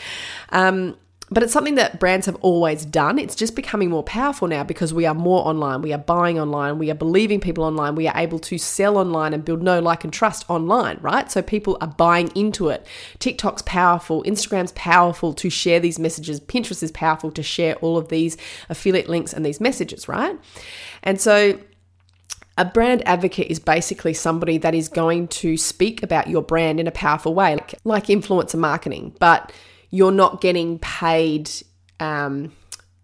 Um, 0.49 0.97
but 1.33 1.43
it's 1.43 1.53
something 1.53 1.75
that 1.75 1.99
brands 1.99 2.25
have 2.25 2.35
always 2.41 2.85
done. 2.85 3.17
It's 3.17 3.35
just 3.35 3.55
becoming 3.55 3.89
more 3.89 4.03
powerful 4.03 4.47
now 4.47 4.63
because 4.63 4.93
we 4.93 5.05
are 5.05 5.13
more 5.13 5.47
online. 5.47 5.81
We 5.81 5.93
are 5.93 5.97
buying 5.97 6.39
online. 6.39 6.79
We 6.79 6.91
are 6.91 6.95
believing 6.95 7.39
people 7.39 7.63
online. 7.63 7.95
We 7.95 8.07
are 8.07 8.17
able 8.17 8.39
to 8.39 8.57
sell 8.57 8.97
online 8.97 9.33
and 9.33 9.43
build 9.43 9.63
know, 9.63 9.79
like, 9.79 10.03
and 10.03 10.13
trust 10.13 10.49
online, 10.49 10.99
right? 11.01 11.31
So 11.31 11.41
people 11.41 11.77
are 11.81 11.87
buying 11.87 12.29
into 12.35 12.69
it. 12.69 12.85
TikTok's 13.19 13.63
powerful. 13.63 14.23
Instagram's 14.23 14.73
powerful 14.73 15.33
to 15.33 15.49
share 15.49 15.79
these 15.79 15.97
messages. 15.97 16.39
Pinterest 16.39 16.83
is 16.83 16.91
powerful 16.91 17.31
to 17.31 17.43
share 17.43 17.75
all 17.75 17.97
of 17.97 18.09
these 18.09 18.37
affiliate 18.69 19.09
links 19.09 19.33
and 19.33 19.45
these 19.45 19.59
messages, 19.59 20.07
right? 20.07 20.37
And 21.01 21.19
so 21.19 21.59
a 22.57 22.65
brand 22.65 23.01
advocate 23.07 23.47
is 23.49 23.59
basically 23.59 24.13
somebody 24.13 24.57
that 24.59 24.75
is 24.75 24.87
going 24.87 25.27
to 25.27 25.57
speak 25.57 26.03
about 26.03 26.27
your 26.27 26.43
brand 26.43 26.79
in 26.79 26.87
a 26.87 26.91
powerful 26.91 27.33
way, 27.33 27.55
like, 27.55 27.75
like 27.83 28.05
influencer 28.07 28.59
marketing, 28.59 29.15
but 29.19 29.51
you're 29.93 30.11
not 30.11 30.41
getting 30.41 30.79
paid. 30.79 31.49
Um, 31.99 32.51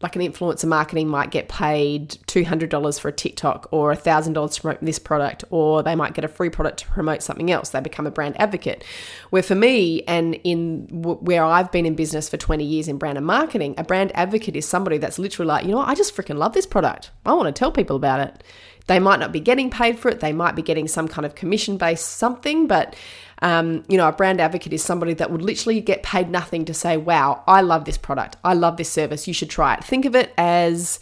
like 0.02 0.16
an 0.16 0.22
influencer 0.22 0.66
marketing 0.66 1.10
might 1.10 1.30
get 1.30 1.50
paid 1.50 2.12
$200 2.28 3.00
for 3.00 3.10
a 3.10 3.12
TikTok 3.12 3.68
or 3.72 3.94
$1,000 3.94 4.54
to 4.54 4.62
promote 4.62 4.80
this 4.82 4.98
product, 4.98 5.44
or 5.50 5.84
they 5.84 5.94
might 5.94 6.14
get 6.14 6.24
a 6.24 6.30
free 6.30 6.50
product 6.50 6.80
to 6.80 6.88
promote 6.88 7.22
something 7.22 7.52
else. 7.52 7.70
They 7.70 7.82
become 7.82 8.08
a 8.08 8.12
brand 8.12 8.40
advocate. 8.40 8.86
Where 9.30 9.44
for 9.44 9.56
me, 9.56 10.04
and 10.04 10.36
in 10.46 10.88
where 10.90 11.44
I've 11.44 11.70
been 11.70 11.86
in 11.86 11.96
business 11.96 12.30
for 12.30 12.38
20 12.38 12.64
years 12.64 12.88
in 12.88 12.98
brand 12.98 13.18
and 13.18 13.28
marketing, 13.28 13.76
a 13.78 13.84
brand 13.84 14.14
advocate 14.16 14.56
is 14.56 14.66
somebody 14.66 14.98
that's 14.98 15.20
literally 15.20 15.48
like, 15.48 15.66
you 15.66 15.72
know 15.72 15.78
what, 15.78 15.90
I 15.90 15.96
just 15.96 16.16
freaking 16.16 16.38
love 16.38 16.54
this 16.54 16.66
product. 16.66 17.12
I 17.26 17.34
want 17.34 17.54
to 17.54 17.60
tell 17.60 17.72
people 17.72 17.98
about 17.98 18.22
it. 18.22 18.42
They 18.88 19.00
might 19.00 19.20
not 19.20 19.34
be 19.34 19.42
getting 19.42 19.70
paid 19.70 20.00
for 20.00 20.10
it, 20.10 20.22
they 20.22 20.34
might 20.34 20.56
be 20.56 20.64
getting 20.64 20.88
some 20.88 21.08
kind 21.10 21.26
of 21.26 21.36
commission 21.36 21.78
based 21.78 22.18
something, 22.18 22.68
but 22.68 22.96
um, 23.42 23.84
you 23.88 23.98
know, 23.98 24.08
a 24.08 24.12
brand 24.12 24.42
advocate 24.42 24.74
is 24.74 24.84
somebody 24.84 25.14
that 25.14 25.32
would 25.32 25.42
literally 25.42 25.82
get 25.82 26.04
paid 26.04 26.30
nothing 26.30 26.66
to 26.66 26.74
say, 26.74 26.98
wow, 26.98 27.44
I 27.48 27.62
love 27.62 27.86
this 27.86 27.98
product. 27.98 28.36
I 28.44 28.54
love 28.54 28.78
this 28.78 28.90
service. 28.90 29.28
You 29.28 29.34
should 29.34 29.50
try 29.50 29.76
it. 29.76 29.84
Think 29.84 30.06
of 30.06 30.16
it 30.16 30.34
as 30.38 31.00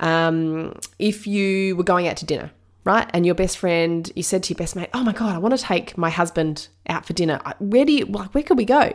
um, 0.00 0.74
if 0.98 1.26
you 1.26 1.76
were 1.76 1.84
going 1.84 2.08
out 2.08 2.16
to 2.18 2.26
dinner, 2.26 2.50
right? 2.84 3.08
And 3.12 3.26
your 3.26 3.34
best 3.34 3.58
friend, 3.58 4.10
you 4.16 4.22
said 4.22 4.42
to 4.44 4.54
your 4.54 4.58
best 4.58 4.74
mate, 4.74 4.90
oh 4.94 5.04
my 5.04 5.12
God, 5.12 5.34
I 5.34 5.38
want 5.38 5.56
to 5.56 5.62
take 5.62 5.98
my 5.98 6.10
husband 6.10 6.68
out 6.88 7.04
for 7.04 7.12
dinner. 7.12 7.40
Where 7.58 7.84
do 7.84 7.92
you, 7.92 8.06
like, 8.06 8.34
where 8.34 8.44
could 8.44 8.58
we 8.58 8.64
go? 8.64 8.92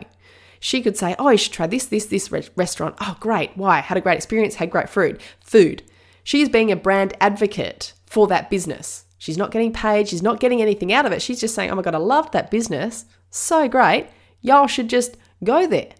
She 0.59 0.81
could 0.81 0.97
say, 0.97 1.15
oh, 1.17 1.29
you 1.29 1.37
should 1.37 1.53
try 1.53 1.67
this, 1.67 1.85
this, 1.85 2.05
this 2.05 2.31
restaurant. 2.31 2.95
Oh, 3.01 3.17
great. 3.19 3.51
Why? 3.55 3.79
Had 3.79 3.97
a 3.97 4.01
great 4.01 4.17
experience, 4.17 4.55
had 4.55 4.69
great 4.69 4.89
food. 4.89 5.19
Food. 5.43 5.83
She's 6.23 6.49
being 6.49 6.71
a 6.71 6.75
brand 6.75 7.15
advocate 7.19 7.93
for 8.05 8.27
that 8.27 8.49
business. 8.49 9.05
She's 9.21 9.37
not 9.37 9.51
getting 9.51 9.71
paid, 9.71 10.07
she's 10.07 10.23
not 10.23 10.39
getting 10.39 10.63
anything 10.63 10.91
out 10.91 11.05
of 11.05 11.11
it. 11.11 11.21
She's 11.21 11.39
just 11.39 11.53
saying, 11.53 11.69
oh 11.69 11.75
my 11.75 11.83
God, 11.83 11.93
I 11.93 11.99
loved 11.99 12.33
that 12.33 12.49
business. 12.49 13.05
So 13.29 13.69
great. 13.69 14.07
Y'all 14.41 14.65
should 14.65 14.89
just 14.89 15.15
go 15.43 15.67
there. 15.67 15.91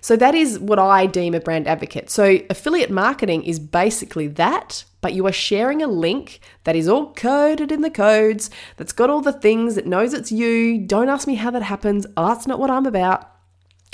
So 0.00 0.16
that 0.16 0.34
is 0.34 0.58
what 0.58 0.78
I 0.78 1.04
deem 1.04 1.34
a 1.34 1.40
brand 1.40 1.68
advocate. 1.68 2.08
So 2.08 2.38
affiliate 2.48 2.90
marketing 2.90 3.42
is 3.42 3.58
basically 3.58 4.28
that, 4.28 4.86
but 5.02 5.12
you 5.12 5.26
are 5.26 5.32
sharing 5.32 5.82
a 5.82 5.86
link 5.86 6.40
that 6.64 6.74
is 6.74 6.88
all 6.88 7.12
coded 7.12 7.70
in 7.70 7.82
the 7.82 7.90
codes, 7.90 8.48
that's 8.78 8.92
got 8.92 9.10
all 9.10 9.20
the 9.20 9.30
things, 9.30 9.74
that 9.74 9.86
knows 9.86 10.14
it's 10.14 10.32
you. 10.32 10.78
Don't 10.78 11.10
ask 11.10 11.26
me 11.26 11.34
how 11.34 11.50
that 11.50 11.64
happens. 11.64 12.06
Oh, 12.16 12.28
that's 12.28 12.46
not 12.46 12.58
what 12.58 12.70
I'm 12.70 12.86
about. 12.86 13.30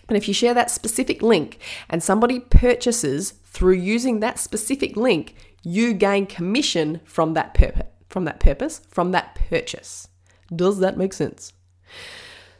And 0.08 0.16
if 0.16 0.28
you 0.28 0.34
share 0.34 0.54
that 0.54 0.70
specific 0.70 1.23
link 1.23 1.58
and 1.90 2.04
somebody 2.04 2.38
purchases 2.38 3.32
through 3.46 3.75
using 3.75 4.20
that 4.20 4.38
specific 4.38 4.96
link, 4.96 5.34
you 5.64 5.92
gain 5.92 6.26
commission 6.26 7.00
from 7.04 7.34
that 7.34 7.52
purpose 7.52 7.88
from 8.14 8.26
that 8.26 8.38
purpose, 8.38 8.80
from 8.88 9.11
that 9.11 9.35
purchase. 9.50 10.06
Does 10.54 10.78
that 10.78 10.97
make 10.97 11.12
sense? 11.12 11.52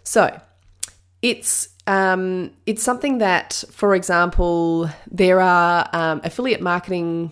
So, 0.03 0.41
it's 1.23 1.69
um, 1.87 2.51
it's 2.67 2.83
something 2.83 3.19
that, 3.19 3.63
for 3.71 3.95
example, 3.95 4.91
there 5.09 5.41
are 5.41 5.89
um, 5.93 6.21
affiliate 6.25 6.61
marketing 6.61 7.31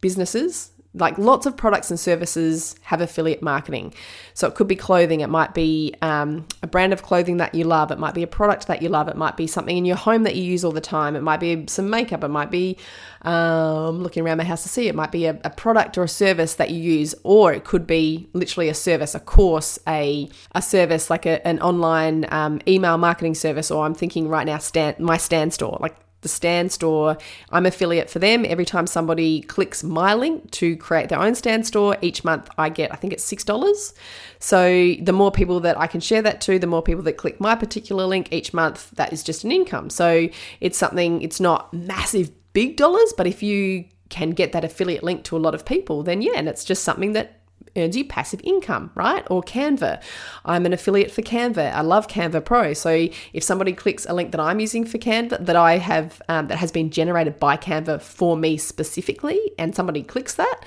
businesses 0.00 0.72
like 0.94 1.16
lots 1.18 1.46
of 1.46 1.56
products 1.56 1.90
and 1.90 2.00
services 2.00 2.74
have 2.82 3.00
affiliate 3.00 3.42
marketing. 3.42 3.94
So 4.34 4.48
it 4.48 4.56
could 4.56 4.66
be 4.66 4.74
clothing, 4.74 5.20
it 5.20 5.28
might 5.28 5.54
be 5.54 5.94
um, 6.02 6.46
a 6.62 6.66
brand 6.66 6.92
of 6.92 7.02
clothing 7.02 7.36
that 7.36 7.54
you 7.54 7.64
love, 7.64 7.92
it 7.92 7.98
might 7.98 8.14
be 8.14 8.24
a 8.24 8.26
product 8.26 8.66
that 8.66 8.82
you 8.82 8.88
love, 8.88 9.06
it 9.06 9.16
might 9.16 9.36
be 9.36 9.46
something 9.46 9.76
in 9.76 9.84
your 9.84 9.96
home 9.96 10.24
that 10.24 10.34
you 10.34 10.42
use 10.42 10.64
all 10.64 10.72
the 10.72 10.80
time, 10.80 11.14
it 11.14 11.22
might 11.22 11.38
be 11.38 11.64
some 11.68 11.90
makeup, 11.90 12.24
it 12.24 12.28
might 12.28 12.50
be 12.50 12.76
um, 13.22 14.02
looking 14.02 14.24
around 14.24 14.38
my 14.38 14.44
house 14.44 14.64
to 14.64 14.68
see, 14.68 14.88
it 14.88 14.94
might 14.96 15.12
be 15.12 15.26
a, 15.26 15.38
a, 15.44 15.50
product 15.50 15.96
or 15.96 16.04
a 16.04 16.08
service 16.08 16.54
that 16.54 16.70
you 16.70 16.80
use, 16.80 17.14
or 17.22 17.52
it 17.52 17.64
could 17.64 17.86
be 17.86 18.28
literally 18.32 18.68
a 18.68 18.74
service, 18.74 19.14
a 19.14 19.20
course, 19.20 19.78
a, 19.86 20.28
a 20.52 20.62
service 20.62 21.08
like 21.08 21.26
a, 21.26 21.46
an 21.46 21.60
online 21.60 22.26
um, 22.32 22.60
email 22.66 22.98
marketing 22.98 23.34
service, 23.34 23.70
or 23.70 23.84
I'm 23.84 23.94
thinking 23.94 24.28
right 24.28 24.46
now, 24.46 24.58
Stan, 24.58 24.96
my 24.98 25.18
Stan 25.18 25.50
Store, 25.50 25.76
like 25.80 25.94
the 26.22 26.28
Stan 26.28 26.68
Store. 26.68 27.16
I'm 27.50 27.66
affiliate 27.66 28.10
for 28.10 28.18
them. 28.18 28.44
Every 28.44 28.64
time 28.64 28.86
somebody 28.86 29.40
clicks 29.42 29.82
my 29.82 30.14
link 30.14 30.50
to 30.52 30.76
create 30.76 31.08
their 31.08 31.20
own 31.20 31.34
Stan 31.34 31.64
Store, 31.64 31.96
each 32.00 32.24
month 32.24 32.48
I 32.58 32.68
get, 32.68 32.92
I 32.92 32.96
think 32.96 33.12
it's 33.12 33.30
$6. 33.30 33.92
So 34.38 34.94
the 35.00 35.12
more 35.12 35.30
people 35.30 35.60
that 35.60 35.78
I 35.78 35.86
can 35.86 36.00
share 36.00 36.22
that 36.22 36.40
to, 36.42 36.58
the 36.58 36.66
more 36.66 36.82
people 36.82 37.02
that 37.04 37.14
click 37.14 37.40
my 37.40 37.54
particular 37.54 38.04
link 38.06 38.32
each 38.32 38.52
month, 38.52 38.90
that 38.92 39.12
is 39.12 39.22
just 39.22 39.44
an 39.44 39.52
income. 39.52 39.90
So 39.90 40.28
it's 40.60 40.78
something, 40.78 41.22
it's 41.22 41.40
not 41.40 41.72
massive 41.72 42.30
big 42.52 42.76
dollars, 42.76 43.12
but 43.16 43.26
if 43.26 43.42
you 43.42 43.86
can 44.08 44.30
get 44.30 44.52
that 44.52 44.64
affiliate 44.64 45.04
link 45.04 45.24
to 45.24 45.36
a 45.36 45.38
lot 45.38 45.54
of 45.54 45.64
people, 45.64 46.02
then 46.02 46.20
yeah, 46.20 46.32
and 46.34 46.48
it's 46.48 46.64
just 46.64 46.82
something 46.82 47.12
that 47.12 47.39
earns 47.76 47.96
you 47.96 48.04
passive 48.04 48.40
income, 48.44 48.90
right? 48.94 49.26
Or 49.30 49.42
Canva. 49.42 50.02
I'm 50.44 50.66
an 50.66 50.72
affiliate 50.72 51.10
for 51.10 51.22
Canva. 51.22 51.72
I 51.72 51.80
love 51.80 52.08
Canva 52.08 52.44
Pro. 52.44 52.72
So 52.72 53.08
if 53.32 53.42
somebody 53.42 53.72
clicks 53.72 54.06
a 54.06 54.12
link 54.12 54.32
that 54.32 54.40
I'm 54.40 54.60
using 54.60 54.84
for 54.84 54.98
Canva 54.98 55.44
that 55.44 55.56
I 55.56 55.78
have 55.78 56.20
um, 56.28 56.48
that 56.48 56.58
has 56.58 56.72
been 56.72 56.90
generated 56.90 57.38
by 57.38 57.56
Canva 57.56 58.00
for 58.00 58.36
me 58.36 58.56
specifically, 58.56 59.38
and 59.58 59.74
somebody 59.74 60.02
clicks 60.02 60.34
that, 60.34 60.60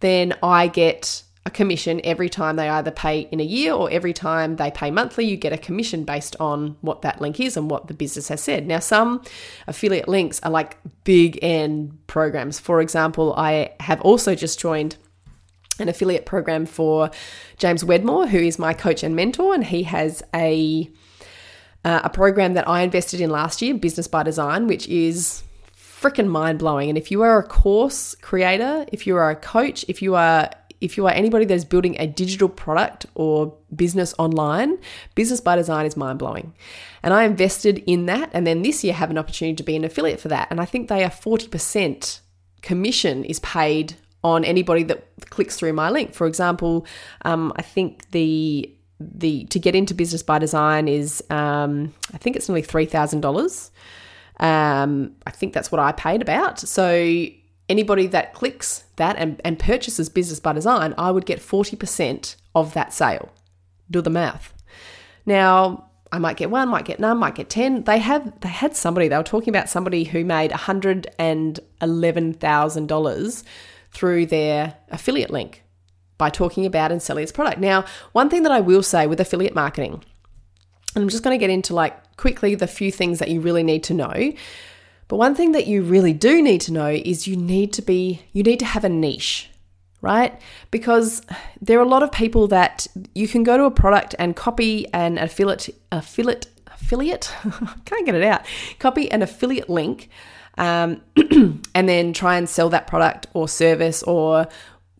then 0.00 0.34
I 0.42 0.68
get 0.68 1.22
a 1.46 1.50
commission 1.50 2.00
every 2.04 2.28
time 2.28 2.56
they 2.56 2.68
either 2.68 2.90
pay 2.90 3.20
in 3.32 3.40
a 3.40 3.44
year 3.44 3.72
or 3.72 3.90
every 3.90 4.12
time 4.12 4.56
they 4.56 4.70
pay 4.70 4.90
monthly. 4.90 5.24
You 5.24 5.36
get 5.36 5.52
a 5.52 5.58
commission 5.58 6.04
based 6.04 6.36
on 6.38 6.76
what 6.82 7.02
that 7.02 7.20
link 7.20 7.40
is 7.40 7.56
and 7.56 7.70
what 7.70 7.86
the 7.86 7.94
business 7.94 8.28
has 8.28 8.42
said. 8.42 8.66
Now, 8.66 8.78
some 8.78 9.22
affiliate 9.66 10.08
links 10.08 10.40
are 10.42 10.50
like 10.50 10.76
big 11.04 11.38
end 11.42 11.98
programs. 12.06 12.60
For 12.60 12.80
example, 12.80 13.34
I 13.36 13.72
have 13.80 14.00
also 14.02 14.34
just 14.34 14.60
joined 14.60 14.96
an 15.80 15.88
affiliate 15.88 16.26
program 16.26 16.66
for 16.66 17.10
James 17.56 17.84
Wedmore, 17.84 18.26
who 18.26 18.38
is 18.38 18.58
my 18.58 18.74
coach 18.74 19.02
and 19.02 19.16
mentor, 19.16 19.54
and 19.54 19.64
he 19.64 19.84
has 19.84 20.22
a 20.34 20.90
uh, 21.84 22.00
a 22.04 22.10
program 22.10 22.54
that 22.54 22.68
I 22.68 22.82
invested 22.82 23.20
in 23.20 23.30
last 23.30 23.62
year, 23.62 23.72
Business 23.74 24.06
by 24.06 24.22
Design, 24.22 24.66
which 24.66 24.86
is 24.88 25.42
freaking 25.74 26.28
mind 26.28 26.58
blowing. 26.58 26.88
And 26.88 26.98
if 26.98 27.10
you 27.10 27.22
are 27.22 27.38
a 27.38 27.42
course 27.42 28.14
creator, 28.16 28.84
if 28.92 29.06
you 29.06 29.16
are 29.16 29.30
a 29.30 29.36
coach, 29.36 29.84
if 29.88 30.02
you 30.02 30.14
are 30.14 30.50
if 30.80 30.96
you 30.96 31.06
are 31.06 31.12
anybody 31.12 31.44
that's 31.44 31.64
building 31.64 31.96
a 31.98 32.06
digital 32.06 32.48
product 32.48 33.04
or 33.14 33.54
business 33.74 34.14
online, 34.18 34.78
Business 35.14 35.40
by 35.40 35.56
Design 35.56 35.84
is 35.84 35.96
mind 35.96 36.18
blowing. 36.18 36.54
And 37.02 37.12
I 37.12 37.24
invested 37.24 37.82
in 37.86 38.06
that. 38.06 38.30
And 38.32 38.46
then 38.46 38.62
this 38.62 38.82
year 38.82 38.94
have 38.94 39.10
an 39.10 39.18
opportunity 39.18 39.56
to 39.56 39.62
be 39.62 39.76
an 39.76 39.84
affiliate 39.84 40.20
for 40.20 40.28
that. 40.28 40.48
And 40.50 40.58
I 40.58 40.64
think 40.64 40.88
they 40.88 41.04
are 41.04 41.10
40% 41.10 42.20
commission 42.62 43.24
is 43.24 43.40
paid 43.40 43.94
on 44.22 44.44
anybody 44.44 44.82
that 44.84 45.06
clicks 45.30 45.56
through 45.56 45.72
my 45.72 45.90
link. 45.90 46.14
For 46.14 46.26
example, 46.26 46.86
um, 47.24 47.52
I 47.56 47.62
think 47.62 48.10
the 48.10 48.72
the 48.98 49.44
to 49.46 49.58
get 49.58 49.74
into 49.74 49.94
Business 49.94 50.22
by 50.22 50.38
Design 50.38 50.86
is 50.86 51.24
um, 51.30 51.94
I 52.12 52.18
think 52.18 52.36
it's 52.36 52.48
nearly 52.48 52.62
three 52.62 52.86
thousand 52.86 53.20
dollars. 53.20 53.70
Um, 54.38 55.16
I 55.26 55.30
think 55.30 55.52
that's 55.52 55.70
what 55.70 55.80
I 55.80 55.92
paid 55.92 56.22
about. 56.22 56.58
So 56.58 57.26
anybody 57.70 58.06
that 58.08 58.34
clicks 58.34 58.84
that 58.96 59.16
and, 59.16 59.40
and 59.44 59.56
purchases 59.58 60.08
Business 60.08 60.40
by 60.40 60.52
Design, 60.52 60.92
I 60.98 61.12
would 61.12 61.24
get 61.24 61.40
40% 61.40 62.36
of 62.54 62.74
that 62.74 62.92
sale. 62.92 63.30
Do 63.90 64.00
the 64.00 64.10
math. 64.10 64.52
Now, 65.24 65.86
I 66.10 66.18
might 66.18 66.36
get 66.36 66.50
one, 66.50 66.68
might 66.68 66.84
get 66.84 66.98
none, 66.98 67.18
might 67.18 67.36
get 67.36 67.48
10. 67.48 67.84
They 67.84 67.98
have 67.98 68.40
they 68.40 68.48
had 68.48 68.74
somebody, 68.74 69.06
they 69.06 69.16
were 69.16 69.22
talking 69.22 69.54
about 69.54 69.68
somebody 69.68 70.02
who 70.04 70.24
made 70.24 70.50
$111,000 70.50 73.44
through 73.92 74.26
their 74.26 74.76
affiliate 74.90 75.30
link 75.30 75.64
by 76.18 76.30
talking 76.30 76.66
about 76.66 76.92
and 76.92 77.02
selling 77.02 77.22
its 77.22 77.32
product. 77.32 77.58
Now, 77.58 77.84
one 78.12 78.28
thing 78.28 78.42
that 78.42 78.52
I 78.52 78.60
will 78.60 78.82
say 78.82 79.06
with 79.06 79.20
affiliate 79.20 79.54
marketing, 79.54 80.04
and 80.94 81.02
I'm 81.02 81.08
just 81.08 81.22
going 81.22 81.36
to 81.36 81.40
get 81.40 81.50
into 81.50 81.74
like 81.74 82.16
quickly 82.16 82.54
the 82.54 82.66
few 82.66 82.92
things 82.92 83.18
that 83.18 83.28
you 83.28 83.40
really 83.40 83.62
need 83.62 83.82
to 83.84 83.94
know. 83.94 84.32
But 85.08 85.16
one 85.16 85.34
thing 85.34 85.52
that 85.52 85.66
you 85.66 85.82
really 85.82 86.12
do 86.12 86.42
need 86.42 86.60
to 86.62 86.72
know 86.72 86.88
is 86.88 87.26
you 87.26 87.36
need 87.36 87.72
to 87.72 87.82
be, 87.82 88.22
you 88.32 88.42
need 88.42 88.58
to 88.60 88.64
have 88.64 88.84
a 88.84 88.88
niche, 88.88 89.50
right? 90.02 90.40
Because 90.70 91.22
there 91.60 91.78
are 91.78 91.82
a 91.82 91.88
lot 91.88 92.02
of 92.02 92.12
people 92.12 92.46
that 92.48 92.86
you 93.14 93.26
can 93.26 93.42
go 93.42 93.56
to 93.56 93.64
a 93.64 93.70
product 93.70 94.14
and 94.18 94.36
copy 94.36 94.86
an 94.92 95.18
affiliate, 95.18 95.70
affiliate, 95.90 96.46
affiliate, 96.66 97.34
can't 97.86 98.06
get 98.06 98.14
it 98.14 98.22
out, 98.22 98.42
copy 98.78 99.10
an 99.10 99.22
affiliate 99.22 99.70
link. 99.70 100.10
Um, 100.60 101.00
and 101.74 101.88
then 101.88 102.12
try 102.12 102.36
and 102.36 102.46
sell 102.46 102.68
that 102.68 102.86
product 102.86 103.26
or 103.32 103.48
service 103.48 104.02
or 104.02 104.46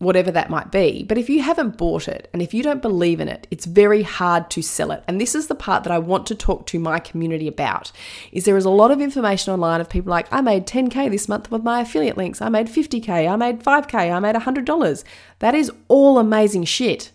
whatever 0.01 0.31
that 0.31 0.49
might 0.49 0.71
be. 0.71 1.03
But 1.03 1.19
if 1.19 1.29
you 1.29 1.43
haven't 1.43 1.77
bought 1.77 2.07
it 2.07 2.27
and 2.33 2.41
if 2.41 2.55
you 2.55 2.63
don't 2.63 2.81
believe 2.81 3.19
in 3.19 3.27
it, 3.27 3.45
it's 3.51 3.65
very 3.65 4.01
hard 4.01 4.49
to 4.49 4.63
sell 4.63 4.91
it. 4.91 5.03
And 5.07 5.21
this 5.21 5.35
is 5.35 5.45
the 5.45 5.55
part 5.55 5.83
that 5.83 5.93
I 5.93 5.99
want 5.99 6.25
to 6.27 6.35
talk 6.35 6.65
to 6.67 6.79
my 6.79 6.97
community 6.97 7.47
about. 7.47 7.91
Is 8.31 8.45
there 8.45 8.57
is 8.57 8.65
a 8.65 8.71
lot 8.71 8.89
of 8.89 8.99
information 8.99 9.53
online 9.53 9.79
of 9.79 9.89
people 9.89 10.09
like 10.09 10.27
I 10.33 10.41
made 10.41 10.65
10k 10.65 11.11
this 11.11 11.29
month 11.29 11.51
with 11.51 11.61
my 11.61 11.81
affiliate 11.81 12.17
links. 12.17 12.41
I 12.41 12.49
made 12.49 12.67
50k, 12.67 13.31
I 13.31 13.35
made 13.35 13.63
5k, 13.63 14.11
I 14.11 14.19
made 14.19 14.35
$100. 14.35 15.03
That 15.37 15.53
is 15.53 15.71
all 15.87 16.17
amazing 16.17 16.63
shit. 16.63 17.11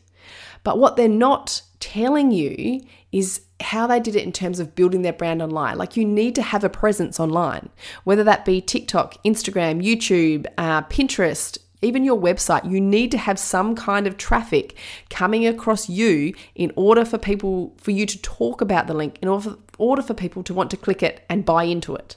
But 0.63 0.79
what 0.79 0.97
they're 0.97 1.09
not 1.09 1.63
telling 1.81 2.31
you 2.31 2.83
is 3.17 3.41
how 3.61 3.87
they 3.87 3.99
did 3.99 4.15
it 4.15 4.25
in 4.25 4.33
terms 4.33 4.61
of 4.61 4.75
building 4.75 5.01
their 5.01 5.13
brand 5.13 5.41
online. 5.41 5.79
Like 5.79 5.97
you 5.97 6.05
need 6.05 6.35
to 6.35 6.43
have 6.43 6.63
a 6.63 6.69
presence 6.69 7.19
online, 7.19 7.71
whether 8.05 8.23
that 8.25 8.45
be 8.45 8.61
TikTok, 8.61 9.17
Instagram, 9.25 9.83
YouTube, 9.83 10.47
uh, 10.59 10.83
Pinterest, 10.83 11.57
even 11.81 12.05
your 12.05 12.21
website, 12.21 12.71
you 12.71 12.79
need 12.79 13.11
to 13.13 13.19
have 13.19 13.39
some 13.39 13.75
kind 13.75 14.07
of 14.07 14.19
traffic 14.19 14.77
coming 15.09 15.47
across 15.47 15.89
you 15.89 16.35
in 16.55 16.71
order 16.77 17.07
for 17.07 17.17
people, 17.17 17.75
for 17.79 17.91
you 17.91 18.05
to 18.05 18.21
talk 18.21 18.61
about 18.61 18.87
the 18.87 18.95
link, 18.95 19.19
in 19.23 19.29
order 19.29 19.51
for, 19.51 19.59
order 19.79 20.03
for 20.03 20.13
people 20.13 20.43
to 20.43 20.53
want 20.53 20.71
to 20.71 20.77
click 20.77 21.03
it 21.03 21.25
and 21.31 21.47
buy 21.47 21.65
into 21.65 21.95
it, 21.95 22.17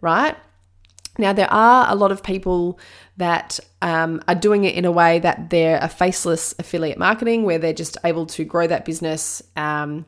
right? 0.00 0.36
Now, 1.20 1.32
there 1.32 1.52
are 1.52 1.86
a 1.90 1.94
lot 1.94 2.12
of 2.12 2.22
people 2.22 2.78
that 3.16 3.60
um, 3.82 4.22
are 4.26 4.34
doing 4.34 4.64
it 4.64 4.74
in 4.74 4.84
a 4.84 4.90
way 4.90 5.18
that 5.20 5.50
they're 5.50 5.78
a 5.80 5.88
faceless 5.88 6.54
affiliate 6.58 6.98
marketing, 6.98 7.44
where 7.44 7.58
they're 7.58 7.72
just 7.72 7.96
able 8.04 8.26
to 8.26 8.44
grow 8.44 8.66
that 8.66 8.84
business. 8.84 9.42
Um, 9.56 10.06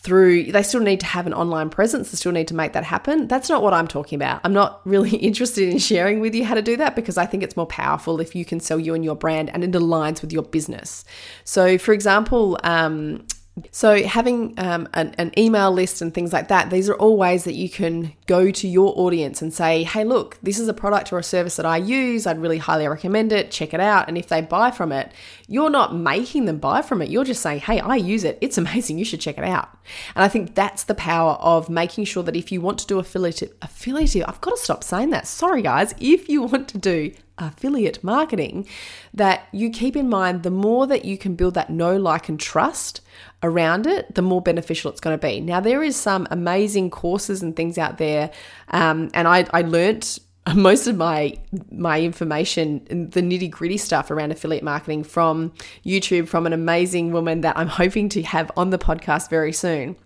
through 0.00 0.44
they 0.52 0.62
still 0.62 0.80
need 0.80 1.00
to 1.00 1.06
have 1.06 1.26
an 1.26 1.34
online 1.34 1.70
presence. 1.70 2.10
They 2.10 2.16
still 2.16 2.32
need 2.32 2.48
to 2.48 2.54
make 2.54 2.72
that 2.72 2.84
happen. 2.84 3.26
That's 3.26 3.48
not 3.48 3.62
what 3.62 3.74
i'm 3.74 3.88
talking 3.88 4.16
about. 4.16 4.40
I'm 4.44 4.52
not 4.52 4.80
really 4.86 5.16
interested 5.16 5.68
in 5.68 5.78
sharing 5.78 6.20
with 6.20 6.34
you 6.34 6.44
how 6.44 6.54
to 6.54 6.62
do 6.62 6.76
that 6.76 6.94
because 6.94 7.18
i 7.18 7.26
think 7.26 7.42
it's 7.42 7.56
more 7.56 7.66
powerful 7.66 8.20
if 8.20 8.34
you 8.34 8.44
can 8.44 8.60
sell 8.60 8.78
you 8.78 8.94
and 8.94 9.04
your 9.04 9.16
brand 9.16 9.50
and 9.50 9.64
it 9.64 9.72
aligns 9.72 10.22
with 10.22 10.32
your 10.32 10.44
business. 10.44 11.04
So 11.44 11.78
for 11.78 11.92
example 11.92 12.58
um, 12.62 13.26
so, 13.70 14.02
having 14.04 14.54
um, 14.58 14.88
an, 14.94 15.14
an, 15.18 15.32
email 15.38 15.70
list 15.70 16.02
and 16.02 16.12
things 16.12 16.32
like 16.32 16.48
that, 16.48 16.70
these 16.70 16.88
are 16.88 16.94
all 16.94 17.16
ways 17.16 17.44
that 17.44 17.54
you 17.54 17.68
can 17.68 18.12
go 18.26 18.50
to 18.50 18.68
your 18.68 18.92
audience 18.96 19.40
and 19.42 19.52
say, 19.52 19.84
hey, 19.84 20.04
look, 20.04 20.38
this 20.42 20.58
is 20.58 20.68
a 20.68 20.74
product 20.74 21.12
or 21.12 21.18
a 21.18 21.22
service 21.22 21.56
that 21.56 21.66
I 21.66 21.76
use. 21.76 22.26
I'd 22.26 22.40
really 22.40 22.58
highly 22.58 22.86
recommend 22.86 23.32
it. 23.32 23.50
Check 23.50 23.74
it 23.74 23.80
out. 23.80 24.08
And 24.08 24.18
if 24.18 24.28
they 24.28 24.40
buy 24.40 24.70
from 24.70 24.92
it, 24.92 25.12
you're 25.46 25.70
not 25.70 25.94
making 25.94 26.44
them 26.44 26.58
buy 26.58 26.82
from 26.82 27.00
it. 27.02 27.10
You're 27.10 27.24
just 27.24 27.42
saying, 27.42 27.60
hey, 27.60 27.80
I 27.80 27.96
use 27.96 28.24
it. 28.24 28.38
It's 28.40 28.58
amazing. 28.58 28.98
You 28.98 29.04
should 29.04 29.20
check 29.20 29.38
it 29.38 29.44
out. 29.44 29.68
And 30.14 30.24
I 30.24 30.28
think 30.28 30.54
that's 30.54 30.84
the 30.84 30.94
power 30.94 31.32
of 31.34 31.70
making 31.70 32.04
sure 32.04 32.22
that 32.22 32.36
if 32.36 32.52
you 32.52 32.60
want 32.60 32.78
to 32.80 32.86
do 32.86 32.98
affiliate, 32.98 33.56
affiliate, 33.62 34.28
I've 34.28 34.40
got 34.40 34.56
to 34.56 34.62
stop 34.62 34.84
saying 34.84 35.10
that. 35.10 35.26
Sorry, 35.26 35.62
guys. 35.62 35.94
If 35.98 36.28
you 36.28 36.42
want 36.42 36.68
to 36.68 36.78
do 36.78 37.12
affiliate 37.38 38.02
marketing, 38.02 38.66
that 39.14 39.48
you 39.52 39.70
keep 39.70 39.96
in 39.96 40.08
mind 40.08 40.42
the 40.42 40.50
more 40.50 40.86
that 40.86 41.04
you 41.04 41.18
can 41.18 41.34
build 41.34 41.54
that 41.54 41.70
know, 41.70 41.96
like, 41.96 42.28
and 42.28 42.38
trust 42.38 43.00
around 43.42 43.86
it, 43.86 44.14
the 44.14 44.22
more 44.22 44.42
beneficial 44.42 44.90
it's 44.90 45.00
going 45.00 45.18
to 45.18 45.26
be. 45.26 45.40
Now, 45.40 45.60
there 45.60 45.82
is 45.82 45.96
some 45.96 46.26
amazing 46.30 46.90
courses 46.90 47.42
and 47.42 47.54
things 47.54 47.78
out 47.78 47.98
there, 47.98 48.30
um, 48.68 49.10
and 49.14 49.28
I, 49.28 49.46
I 49.52 49.62
learnt 49.62 50.18
most 50.54 50.86
of 50.86 50.96
my 50.96 51.36
my 51.70 52.00
information 52.00 52.84
the 53.10 53.20
nitty 53.20 53.50
gritty 53.50 53.76
stuff 53.76 54.10
around 54.10 54.32
affiliate 54.32 54.62
marketing 54.62 55.04
from 55.04 55.52
YouTube 55.84 56.28
from 56.28 56.46
an 56.46 56.52
amazing 56.52 57.12
woman 57.12 57.42
that 57.42 57.56
I'm 57.56 57.68
hoping 57.68 58.08
to 58.10 58.22
have 58.22 58.50
on 58.56 58.70
the 58.70 58.78
podcast 58.78 59.30
very 59.30 59.52
soon. 59.52 59.96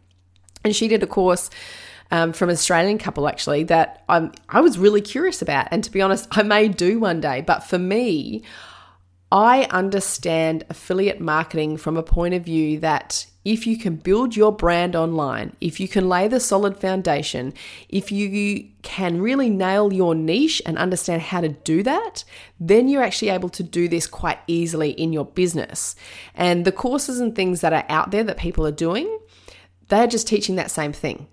And 0.64 0.74
she 0.74 0.88
did 0.88 1.02
a 1.02 1.06
course 1.06 1.50
um, 2.12 2.32
from 2.34 2.50
an 2.50 2.54
Australian 2.54 2.98
couple 2.98 3.26
actually 3.26 3.64
that 3.64 4.04
I'm 4.08 4.32
I 4.48 4.60
was 4.60 4.78
really 4.78 5.00
curious 5.00 5.42
about, 5.42 5.66
and 5.72 5.82
to 5.82 5.90
be 5.90 6.02
honest, 6.02 6.28
I 6.30 6.42
may 6.42 6.68
do 6.68 7.00
one 7.00 7.20
day. 7.20 7.40
But 7.40 7.64
for 7.64 7.78
me, 7.78 8.44
I 9.32 9.64
understand 9.70 10.64
affiliate 10.68 11.20
marketing 11.20 11.78
from 11.78 11.96
a 11.96 12.02
point 12.02 12.34
of 12.34 12.44
view 12.44 12.78
that 12.80 13.26
if 13.46 13.66
you 13.66 13.78
can 13.78 13.96
build 13.96 14.36
your 14.36 14.52
brand 14.52 14.94
online, 14.94 15.56
if 15.60 15.80
you 15.80 15.88
can 15.88 16.06
lay 16.06 16.28
the 16.28 16.38
solid 16.38 16.76
foundation, 16.76 17.54
if 17.88 18.12
you 18.12 18.68
can 18.82 19.22
really 19.22 19.48
nail 19.48 19.90
your 19.90 20.14
niche 20.14 20.60
and 20.66 20.76
understand 20.76 21.22
how 21.22 21.40
to 21.40 21.48
do 21.48 21.82
that, 21.82 22.24
then 22.60 22.88
you're 22.88 23.02
actually 23.02 23.30
able 23.30 23.48
to 23.48 23.62
do 23.62 23.88
this 23.88 24.06
quite 24.06 24.38
easily 24.46 24.90
in 24.90 25.14
your 25.14 25.24
business. 25.24 25.96
And 26.34 26.66
the 26.66 26.70
courses 26.70 27.18
and 27.18 27.34
things 27.34 27.62
that 27.62 27.72
are 27.72 27.86
out 27.88 28.10
there 28.10 28.22
that 28.24 28.36
people 28.36 28.66
are 28.66 28.70
doing, 28.70 29.18
they're 29.88 30.06
just 30.06 30.28
teaching 30.28 30.56
that 30.56 30.70
same 30.70 30.92
thing. 30.92 31.26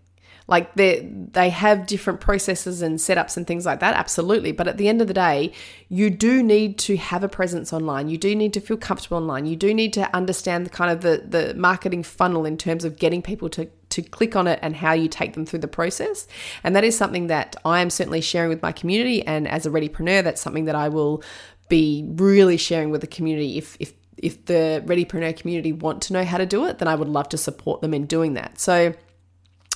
Like 0.49 0.73
they 0.73 1.07
they 1.31 1.49
have 1.51 1.85
different 1.85 2.21
processes 2.21 2.81
and 2.81 2.97
setups 2.97 3.37
and 3.37 3.45
things 3.45 3.67
like 3.67 3.81
that, 3.81 3.95
absolutely. 3.95 4.51
But 4.51 4.67
at 4.67 4.77
the 4.77 4.87
end 4.87 4.99
of 4.99 5.07
the 5.07 5.13
day, 5.13 5.53
you 5.89 6.09
do 6.09 6.41
need 6.41 6.79
to 6.79 6.97
have 6.97 7.23
a 7.23 7.29
presence 7.29 7.71
online. 7.71 8.09
You 8.09 8.17
do 8.17 8.35
need 8.35 8.51
to 8.53 8.59
feel 8.59 8.77
comfortable 8.77 9.17
online. 9.17 9.45
You 9.45 9.55
do 9.55 9.75
need 9.75 9.93
to 9.93 10.15
understand 10.15 10.65
the 10.65 10.71
kind 10.71 10.91
of 10.91 11.01
the, 11.01 11.23
the 11.23 11.53
marketing 11.53 12.01
funnel 12.01 12.45
in 12.45 12.57
terms 12.57 12.83
of 12.83 12.97
getting 12.97 13.21
people 13.21 13.47
to 13.49 13.69
to 13.89 14.01
click 14.01 14.35
on 14.35 14.47
it 14.47 14.57
and 14.63 14.75
how 14.75 14.93
you 14.93 15.07
take 15.07 15.33
them 15.33 15.45
through 15.45 15.59
the 15.59 15.67
process. 15.67 16.27
And 16.63 16.75
that 16.75 16.83
is 16.83 16.97
something 16.97 17.27
that 17.27 17.55
I 17.63 17.81
am 17.81 17.91
certainly 17.91 18.21
sharing 18.21 18.49
with 18.49 18.63
my 18.63 18.71
community. 18.71 19.25
And 19.25 19.47
as 19.47 19.67
a 19.67 19.69
readypreneur, 19.69 20.23
that's 20.23 20.41
something 20.41 20.65
that 20.65 20.75
I 20.75 20.89
will 20.89 21.23
be 21.69 22.05
really 22.07 22.57
sharing 22.57 22.89
with 22.89 23.01
the 23.01 23.07
community 23.07 23.59
if 23.59 23.77
if 23.79 23.93
if 24.17 24.45
the 24.45 24.83
readypreneur 24.85 25.37
community 25.37 25.71
want 25.71 26.01
to 26.01 26.13
know 26.13 26.25
how 26.25 26.37
to 26.37 26.45
do 26.45 26.65
it, 26.65 26.79
then 26.79 26.87
I 26.87 26.95
would 26.95 27.07
love 27.07 27.29
to 27.29 27.37
support 27.37 27.81
them 27.81 27.93
in 27.93 28.05
doing 28.05 28.33
that. 28.33 28.59
So 28.59 28.93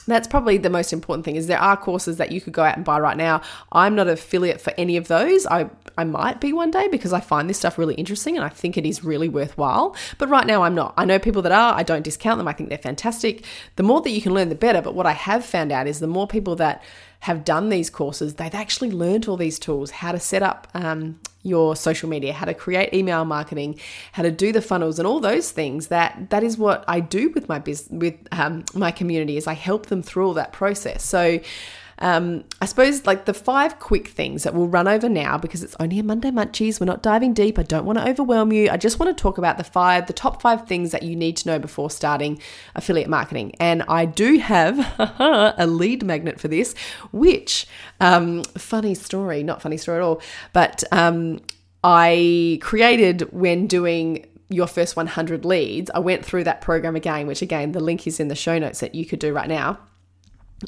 that's 0.06 0.28
probably 0.28 0.58
the 0.58 0.70
most 0.70 0.94
important 0.94 1.26
thing 1.26 1.36
is 1.36 1.48
there 1.48 1.60
are 1.60 1.78
courses 1.78 2.18
that 2.18 2.32
you 2.32 2.42
could 2.42 2.54
go 2.54 2.64
out 2.64 2.76
and 2.76 2.86
buy 2.86 3.00
right 3.00 3.18
now. 3.18 3.42
I'm 3.72 3.96
not 3.96 4.08
an 4.08 4.14
affiliate 4.14 4.62
for 4.62 4.74
any 4.78 4.98
of 4.98 5.08
those. 5.08 5.46
I 5.48 5.70
i 5.96 6.04
might 6.04 6.42
be 6.42 6.52
one 6.52 6.72
day 6.72 6.88
because 6.88 7.14
i 7.14 7.20
find 7.20 7.48
this 7.48 7.60
stuff 7.60 7.78
really 7.78 7.94
interesting 7.94 8.36
and 8.36 8.44
i 8.44 8.50
think 8.50 8.78
it 8.78 8.86
is 8.86 9.04
really 9.04 9.30
worthwhile. 9.30 9.96
But 10.18 10.30
right 10.30 10.46
now 10.46 10.64
i'm 10.64 10.76
not. 10.76 10.94
I 10.98 11.06
know 11.06 11.20
people 11.20 11.42
that 11.44 11.52
are. 11.52 11.74
I 11.74 11.84
don't 11.84 12.04
discount 12.04 12.38
them. 12.38 12.48
I 12.48 12.54
think 12.54 12.70
they're 12.70 12.78
fantastic. 12.78 13.46
The 13.76 13.84
more 13.84 14.02
that 14.02 14.10
you 14.10 14.22
can 14.22 14.34
learn 14.34 14.50
the 14.50 14.56
better. 14.56 14.82
But 14.82 14.96
what 14.96 15.06
i 15.06 15.14
have 15.14 15.46
found 15.46 15.72
out 15.72 15.88
is 15.88 16.00
the 16.00 16.08
more 16.08 16.28
people 16.28 16.56
that 16.58 16.84
have 17.22 17.46
done 17.46 17.70
these 17.70 17.90
courses, 17.90 18.36
they've 18.36 18.54
actually 18.54 18.92
learned 18.92 19.30
all 19.30 19.38
these 19.38 19.58
tools 19.58 19.92
how 19.92 20.12
to 20.12 20.20
set 20.20 20.44
up 20.44 20.68
um, 20.74 21.18
your 21.44 21.76
social 21.76 22.10
media, 22.10 22.34
how 22.34 22.46
to 22.46 22.54
create 22.54 22.94
email 22.94 23.26
marketing, 23.26 23.80
how 24.14 24.24
to 24.24 24.32
do 24.32 24.52
the 24.52 24.62
funnels, 24.62 24.98
and 24.98 25.08
all 25.08 25.20
those 25.20 25.52
things. 25.52 25.88
That 25.88 26.30
that 26.30 26.44
is 26.44 26.58
what 26.58 26.84
I 26.88 27.00
do 27.00 27.30
with 27.30 27.48
my 27.48 27.60
business, 27.60 27.92
with 27.92 28.16
um, 28.32 28.64
my 28.74 28.92
community, 28.92 29.38
is 29.38 29.46
I 29.46 29.54
help 29.54 29.88
them 29.88 30.02
through 30.02 30.28
all 30.28 30.34
that 30.34 30.54
process. 30.54 31.04
So 31.04 31.40
um, 32.00 32.44
I 32.62 32.66
suppose 32.66 33.06
like 33.06 33.26
the 33.26 33.34
five 33.34 33.80
quick 33.80 34.08
things 34.08 34.44
that 34.44 34.54
we'll 34.54 34.68
run 34.68 34.88
over 34.88 35.08
now 35.08 35.38
because 35.38 35.64
it's 35.64 35.76
only 35.80 36.00
a 36.00 36.04
Monday 36.04 36.32
Munchies. 36.32 36.80
We're 36.80 36.86
not 36.86 37.04
diving 37.04 37.34
deep. 37.34 37.60
I 37.60 37.64
don't 37.64 37.86
want 37.86 38.00
to 38.00 38.08
overwhelm 38.08 38.52
you. 38.52 38.70
I 38.70 38.78
just 38.78 39.00
want 39.00 39.16
to 39.16 39.22
talk 39.22 39.38
about 39.38 39.58
the 39.58 39.64
five, 39.64 40.08
the 40.08 40.14
top 40.14 40.42
five 40.42 40.68
things 40.68 40.92
that 40.92 41.04
you 41.04 41.16
need 41.16 41.38
to 41.38 41.48
know 41.48 41.60
before 41.60 41.90
starting 41.90 42.42
affiliate 42.76 43.10
marketing. 43.10 43.56
And 43.60 43.84
I 43.88 44.06
do 44.06 44.40
have 44.40 44.80
a 45.58 45.68
lead 45.68 46.04
magnet 46.04 46.40
for 46.40 46.48
this, 46.48 46.76
which 47.12 47.68
um, 48.00 48.44
funny 48.58 48.96
story, 48.96 49.44
not 49.44 49.62
funny 49.62 49.78
story 49.78 50.00
at 50.00 50.04
all, 50.04 50.22
but 50.52 50.84
um, 50.92 51.42
I 51.84 52.60
created 52.62 53.32
when 53.32 53.68
doing 53.68 54.26
your 54.50 54.68
first 54.68 54.96
100 54.96 55.46
leads. 55.46 55.90
I 55.94 56.00
went 56.00 56.26
through 56.26 56.44
that 56.44 56.62
program 56.62 56.96
again, 56.96 57.28
which 57.28 57.42
again, 57.42 57.72
the 57.72 57.80
link 57.80 58.06
is 58.06 58.20
in 58.20 58.28
the 58.28 58.36
show 58.36 58.60
notes 58.60 58.80
that 58.82 58.94
you 58.94 59.06
could 59.06 59.20
do 59.20 59.34
right 59.34 59.50
now 59.50 59.80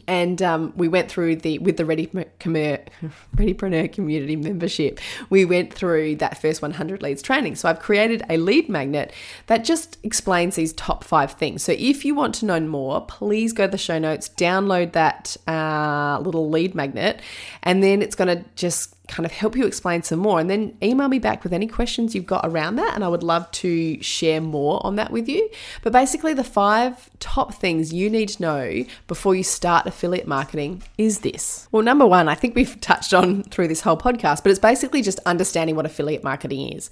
and 0.08 0.42
um, 0.42 0.74
we 0.76 0.88
went 0.88 1.10
through 1.10 1.38
the 1.38 1.60
with 1.60 1.78
the 1.78 1.86
ready 1.86 2.08
Readypreneur 2.08 3.92
community 3.92 4.36
membership. 4.36 5.00
We 5.30 5.46
went 5.46 5.74
through 5.74 6.18
that 6.18 6.42
first 6.42 6.62
100 6.62 7.02
leads 7.02 7.22
training. 7.22 7.56
So 7.56 7.70
I've 7.70 7.80
created 7.80 8.24
a 8.30 8.38
lead 8.38 8.70
magnet 8.70 9.14
that 9.48 9.64
just 9.64 9.98
explains 10.04 10.56
these 10.56 10.74
top 10.74 11.04
five 11.04 11.34
things. 11.34 11.64
So 11.64 11.74
if 11.74 12.06
you 12.06 12.16
want 12.16 12.36
to 12.36 12.46
know 12.46 12.60
more, 12.60 13.06
please 13.06 13.54
go 13.54 13.66
to 13.66 13.72
the 13.72 13.78
show 13.78 14.00
notes, 14.00 14.30
download 14.30 14.94
that 14.94 15.38
uh, 15.48 16.20
little 16.22 16.50
lead 16.50 16.76
magnet, 16.76 17.22
and 17.64 17.84
then 17.84 18.02
it's 18.02 18.16
going 18.16 18.38
to 18.38 18.46
just 18.56 18.95
kind 19.08 19.26
of 19.26 19.32
help 19.32 19.56
you 19.56 19.66
explain 19.66 20.04
some 20.04 20.20
more. 20.20 20.40
And 20.40 20.50
then 20.50 20.78
email 20.82 21.08
me 21.08 21.20
back 21.20 21.44
with 21.44 21.54
any 21.54 21.68
questions 21.68 22.16
you've 22.16 22.26
got 22.26 22.46
around 22.46 22.76
that. 22.78 22.96
And 22.96 23.04
I 23.04 23.08
would 23.08 23.24
love 23.24 23.50
to 23.52 24.02
share 24.02 24.42
more 24.42 24.86
on 24.86 24.96
that 24.96 25.12
with 25.12 25.28
you. 25.28 25.50
But 25.82 25.94
basically, 25.94 26.34
the 26.34 26.44
five 26.44 27.10
top 27.20 27.54
things 27.54 27.94
you 27.94 28.10
need 28.10 28.30
to 28.30 28.42
know 28.42 28.86
before 29.08 29.36
you 29.36 29.44
start 29.44 29.88
affiliate 29.88 30.28
marketing 30.28 30.84
is 30.98 31.20
this. 31.20 31.68
Well, 31.72 31.84
number 31.84 32.06
one, 32.06 32.28
I 32.28 32.36
think 32.36 32.56
we've 32.56 32.80
touched 32.82 33.14
on 33.14 33.44
through 33.44 33.68
this 33.68 33.82
whole 33.82 33.98
podcast, 33.98 34.44
but 34.44 34.50
it's 34.50 34.60
basically 34.60 35.02
just 35.02 35.20
understanding 35.26 35.76
what 35.76 35.86
affiliate 35.86 36.24
marketing 36.24 36.74
is. 36.74 36.90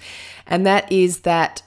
And 0.48 0.65
that 0.65 0.91
is 0.91 1.20
that 1.22 1.63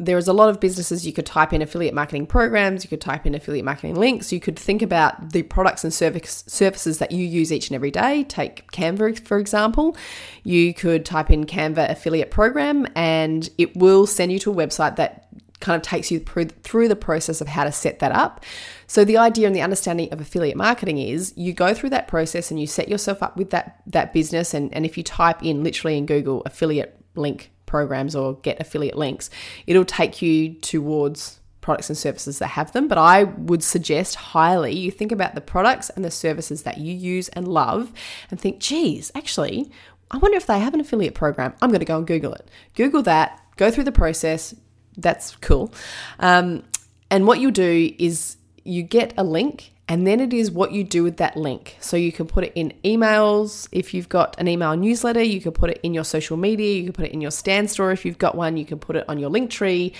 there's 0.00 0.28
a 0.28 0.32
lot 0.32 0.48
of 0.48 0.60
businesses 0.60 1.06
you 1.06 1.12
could 1.12 1.26
type 1.26 1.52
in 1.52 1.60
affiliate 1.60 1.92
marketing 1.92 2.26
programs, 2.26 2.82
you 2.82 2.88
could 2.88 3.02
type 3.02 3.26
in 3.26 3.34
affiliate 3.34 3.66
marketing 3.66 3.96
links, 3.96 4.32
you 4.32 4.40
could 4.40 4.58
think 4.58 4.80
about 4.80 5.32
the 5.32 5.42
products 5.42 5.84
and 5.84 5.92
service, 5.92 6.42
services 6.46 6.98
that 6.98 7.12
you 7.12 7.24
use 7.24 7.52
each 7.52 7.68
and 7.68 7.74
every 7.74 7.90
day. 7.90 8.24
Take 8.24 8.70
Canva, 8.72 9.26
for 9.26 9.38
example. 9.38 9.94
You 10.42 10.72
could 10.72 11.04
type 11.04 11.30
in 11.30 11.44
Canva 11.44 11.90
affiliate 11.90 12.30
program 12.30 12.86
and 12.96 13.48
it 13.58 13.76
will 13.76 14.06
send 14.06 14.32
you 14.32 14.38
to 14.40 14.50
a 14.50 14.54
website 14.54 14.96
that 14.96 15.28
kind 15.60 15.76
of 15.76 15.82
takes 15.82 16.10
you 16.10 16.18
through 16.18 16.88
the 16.88 16.96
process 16.96 17.42
of 17.42 17.48
how 17.48 17.64
to 17.64 17.72
set 17.72 17.98
that 17.98 18.12
up. 18.12 18.42
So 18.86 19.04
the 19.04 19.18
idea 19.18 19.46
and 19.46 19.54
the 19.54 19.60
understanding 19.60 20.10
of 20.12 20.20
affiliate 20.20 20.56
marketing 20.56 20.96
is 20.96 21.34
you 21.36 21.52
go 21.52 21.74
through 21.74 21.90
that 21.90 22.08
process 22.08 22.50
and 22.50 22.58
you 22.58 22.66
set 22.66 22.88
yourself 22.88 23.22
up 23.22 23.36
with 23.36 23.50
that 23.50 23.82
that 23.86 24.14
business 24.14 24.54
and, 24.54 24.72
and 24.74 24.86
if 24.86 24.96
you 24.96 25.04
type 25.04 25.44
in 25.44 25.62
literally 25.62 25.98
in 25.98 26.06
Google 26.06 26.42
affiliate 26.46 26.96
link 27.14 27.50
programs 27.70 28.14
or 28.14 28.34
get 28.40 28.60
affiliate 28.60 28.98
links, 28.98 29.30
it'll 29.66 29.84
take 29.84 30.20
you 30.20 30.54
towards 30.54 31.40
products 31.60 31.88
and 31.88 31.96
services 31.96 32.38
that 32.40 32.48
have 32.48 32.72
them. 32.72 32.88
But 32.88 32.98
I 32.98 33.24
would 33.24 33.62
suggest 33.62 34.16
highly 34.16 34.76
you 34.76 34.90
think 34.90 35.12
about 35.12 35.34
the 35.34 35.40
products 35.40 35.88
and 35.90 36.04
the 36.04 36.10
services 36.10 36.64
that 36.64 36.78
you 36.78 36.92
use 36.92 37.28
and 37.30 37.46
love 37.46 37.92
and 38.30 38.40
think, 38.40 38.58
geez, 38.58 39.12
actually, 39.14 39.70
I 40.10 40.18
wonder 40.18 40.36
if 40.36 40.46
they 40.46 40.58
have 40.58 40.74
an 40.74 40.80
affiliate 40.80 41.14
program. 41.14 41.54
I'm 41.62 41.70
going 41.70 41.80
to 41.80 41.86
go 41.86 41.98
and 41.98 42.06
Google 42.06 42.34
it. 42.34 42.48
Google 42.74 43.02
that, 43.02 43.40
go 43.56 43.70
through 43.70 43.84
the 43.84 43.92
process. 43.92 44.54
That's 44.96 45.36
cool. 45.36 45.72
Um, 46.18 46.64
and 47.10 47.26
what 47.26 47.40
you'll 47.40 47.52
do 47.52 47.94
is 47.98 48.36
you 48.64 48.82
get 48.82 49.14
a 49.16 49.24
link 49.24 49.72
and 49.90 50.06
then 50.06 50.20
it 50.20 50.32
is 50.32 50.52
what 50.52 50.70
you 50.70 50.84
do 50.84 51.02
with 51.02 51.16
that 51.16 51.36
link. 51.36 51.76
So 51.80 51.96
you 51.96 52.12
can 52.12 52.28
put 52.28 52.44
it 52.44 52.52
in 52.54 52.72
emails. 52.84 53.68
If 53.72 53.92
you've 53.92 54.08
got 54.08 54.36
an 54.38 54.46
email 54.46 54.76
newsletter, 54.76 55.20
you 55.20 55.40
can 55.40 55.50
put 55.50 55.68
it 55.68 55.80
in 55.82 55.94
your 55.94 56.04
social 56.04 56.36
media. 56.36 56.76
You 56.76 56.84
can 56.84 56.92
put 56.92 57.06
it 57.06 57.12
in 57.12 57.20
your 57.20 57.32
Stan 57.32 57.66
Store. 57.66 57.90
If 57.90 58.04
you've 58.04 58.16
got 58.16 58.36
one, 58.36 58.56
you 58.56 58.64
can 58.64 58.78
put 58.78 58.94
it 58.94 59.04
on 59.08 59.18
your 59.18 59.30
link 59.30 59.50
tree. 59.50 59.92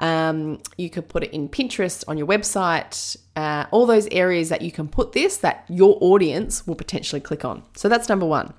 Um, 0.00 0.60
you 0.76 0.90
could 0.90 1.08
put 1.08 1.24
it 1.24 1.32
in 1.32 1.48
Pinterest, 1.48 2.04
on 2.06 2.18
your 2.18 2.26
website, 2.26 3.16
uh, 3.36 3.64
all 3.70 3.86
those 3.86 4.06
areas 4.08 4.50
that 4.50 4.60
you 4.60 4.70
can 4.70 4.86
put 4.86 5.12
this 5.12 5.38
that 5.38 5.64
your 5.70 5.96
audience 6.02 6.66
will 6.66 6.74
potentially 6.74 7.20
click 7.22 7.42
on. 7.42 7.62
So 7.74 7.88
that's 7.88 8.10
number 8.10 8.26
one. 8.26 8.52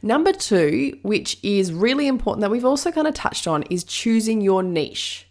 Number 0.00 0.32
two, 0.32 0.98
which 1.02 1.38
is 1.42 1.70
really 1.70 2.06
important 2.06 2.40
that 2.40 2.50
we've 2.50 2.64
also 2.64 2.90
kind 2.90 3.06
of 3.06 3.12
touched 3.12 3.46
on, 3.46 3.62
is 3.64 3.84
choosing 3.84 4.40
your 4.40 4.62
niche. 4.62 5.25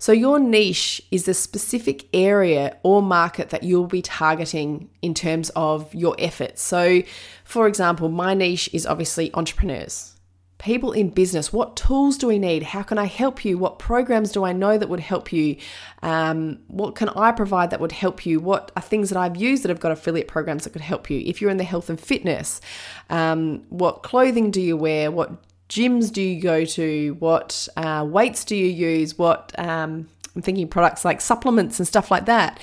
So, 0.00 0.12
your 0.12 0.40
niche 0.40 1.02
is 1.10 1.28
a 1.28 1.34
specific 1.34 2.06
area 2.14 2.78
or 2.82 3.02
market 3.02 3.50
that 3.50 3.64
you'll 3.64 3.86
be 3.86 4.00
targeting 4.00 4.88
in 5.02 5.12
terms 5.12 5.50
of 5.54 5.94
your 5.94 6.16
efforts. 6.18 6.62
So, 6.62 7.02
for 7.44 7.66
example, 7.68 8.08
my 8.08 8.32
niche 8.32 8.70
is 8.72 8.86
obviously 8.86 9.30
entrepreneurs. 9.34 10.16
People 10.56 10.92
in 10.92 11.10
business, 11.10 11.52
what 11.52 11.76
tools 11.76 12.16
do 12.16 12.28
we 12.28 12.38
need? 12.38 12.62
How 12.62 12.82
can 12.82 12.96
I 12.96 13.04
help 13.04 13.44
you? 13.44 13.58
What 13.58 13.78
programs 13.78 14.32
do 14.32 14.42
I 14.42 14.54
know 14.54 14.78
that 14.78 14.88
would 14.88 15.00
help 15.00 15.34
you? 15.34 15.56
Um, 16.02 16.60
what 16.68 16.94
can 16.94 17.10
I 17.10 17.32
provide 17.32 17.68
that 17.68 17.80
would 17.80 17.92
help 17.92 18.24
you? 18.24 18.40
What 18.40 18.72
are 18.76 18.82
things 18.82 19.10
that 19.10 19.18
I've 19.18 19.36
used 19.36 19.64
that 19.64 19.68
have 19.68 19.80
got 19.80 19.92
affiliate 19.92 20.28
programs 20.28 20.64
that 20.64 20.70
could 20.70 20.80
help 20.80 21.10
you? 21.10 21.22
If 21.26 21.42
you're 21.42 21.50
in 21.50 21.58
the 21.58 21.64
health 21.64 21.90
and 21.90 22.00
fitness, 22.00 22.62
um, 23.10 23.64
what 23.68 24.02
clothing 24.02 24.50
do 24.50 24.62
you 24.62 24.78
wear? 24.78 25.10
What 25.10 25.30
gyms 25.70 26.12
do 26.12 26.20
you 26.20 26.42
go 26.42 26.66
to? 26.66 27.16
What 27.20 27.68
uh, 27.76 28.04
weights 28.06 28.44
do 28.44 28.56
you 28.56 28.66
use? 28.66 29.16
What 29.16 29.54
um, 29.58 30.08
I'm 30.36 30.42
thinking 30.42 30.68
products 30.68 31.04
like 31.04 31.20
supplements 31.20 31.78
and 31.78 31.88
stuff 31.88 32.10
like 32.10 32.26
that. 32.26 32.60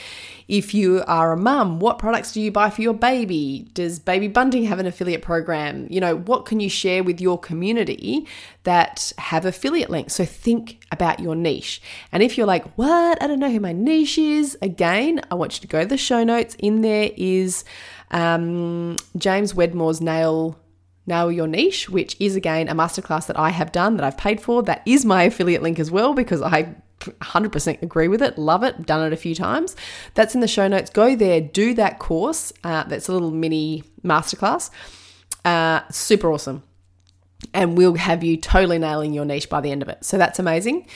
If 0.47 0.73
you 0.73 1.03
are 1.07 1.33
a 1.33 1.37
mum, 1.37 1.79
what 1.79 1.99
products 1.99 2.31
do 2.31 2.39
you 2.39 2.51
buy 2.51 2.69
for 2.69 2.81
your 2.81 2.93
baby? 2.93 3.67
Does 3.73 3.99
Baby 3.99 4.29
Bunting 4.29 4.63
have 4.63 4.79
an 4.79 4.85
affiliate 4.85 5.21
program? 5.21 5.87
You 5.89 5.99
know, 5.99 6.15
what 6.15 6.45
can 6.45 6.61
you 6.61 6.69
share 6.69 7.03
with 7.03 7.19
your 7.19 7.37
community 7.37 8.25
that 8.63 9.11
have 9.17 9.45
affiliate 9.45 9.89
links? 9.89 10.15
So 10.15 10.23
think 10.23 10.81
about 10.89 11.19
your 11.19 11.35
niche. 11.35 11.81
And 12.13 12.23
if 12.23 12.37
you're 12.37 12.47
like, 12.47 12.65
what? 12.77 13.21
I 13.21 13.27
don't 13.27 13.39
know 13.39 13.51
who 13.51 13.59
my 13.59 13.73
niche 13.73 14.17
is, 14.17 14.57
again, 14.61 15.19
I 15.29 15.35
want 15.35 15.55
you 15.55 15.61
to 15.61 15.67
go 15.67 15.81
to 15.81 15.87
the 15.87 15.97
show 15.97 16.23
notes. 16.23 16.55
In 16.59 16.81
there 16.81 17.11
is 17.17 17.65
um, 18.11 18.95
James 19.17 19.53
Wedmore's 19.53 19.99
Nail 19.99 20.57
Nail 21.07 21.31
Your 21.31 21.47
Niche, 21.47 21.89
which 21.89 22.15
is 22.19 22.35
again 22.35 22.67
a 22.67 22.75
masterclass 22.75 23.25
that 23.27 23.39
I 23.39 23.49
have 23.49 23.71
done 23.71 23.97
that 23.97 24.03
I've 24.03 24.17
paid 24.17 24.41
for. 24.41 24.61
That 24.61 24.83
is 24.85 25.05
my 25.05 25.23
affiliate 25.23 25.63
link 25.63 25.79
as 25.79 25.89
well 25.89 26.13
because 26.13 26.41
I 26.41 26.75
100% 26.99 27.81
agree 27.81 28.07
with 28.07 28.21
it, 28.21 28.37
love 28.37 28.63
it, 28.63 28.85
done 28.85 29.05
it 29.05 29.13
a 29.13 29.17
few 29.17 29.33
times. 29.33 29.75
That's 30.13 30.35
in 30.35 30.41
the 30.41 30.47
show 30.47 30.67
notes. 30.67 30.89
Go 30.89 31.15
there, 31.15 31.41
do 31.41 31.73
that 31.75 31.99
course. 31.99 32.51
Uh, 32.63 32.83
that's 32.83 33.07
a 33.07 33.13
little 33.13 33.31
mini 33.31 33.83
masterclass. 34.03 34.69
Uh, 35.45 35.81
super 35.89 36.31
awesome. 36.31 36.63
And 37.53 37.77
we'll 37.77 37.95
have 37.95 38.23
you 38.23 38.35
totally 38.37 38.79
nailing 38.79 39.13
your 39.13 39.25
niche 39.25 39.49
by 39.49 39.61
the 39.61 39.71
end 39.71 39.81
of 39.81 39.89
it. 39.89 40.03
So 40.03 40.17
that's 40.17 40.39
amazing. 40.39 40.87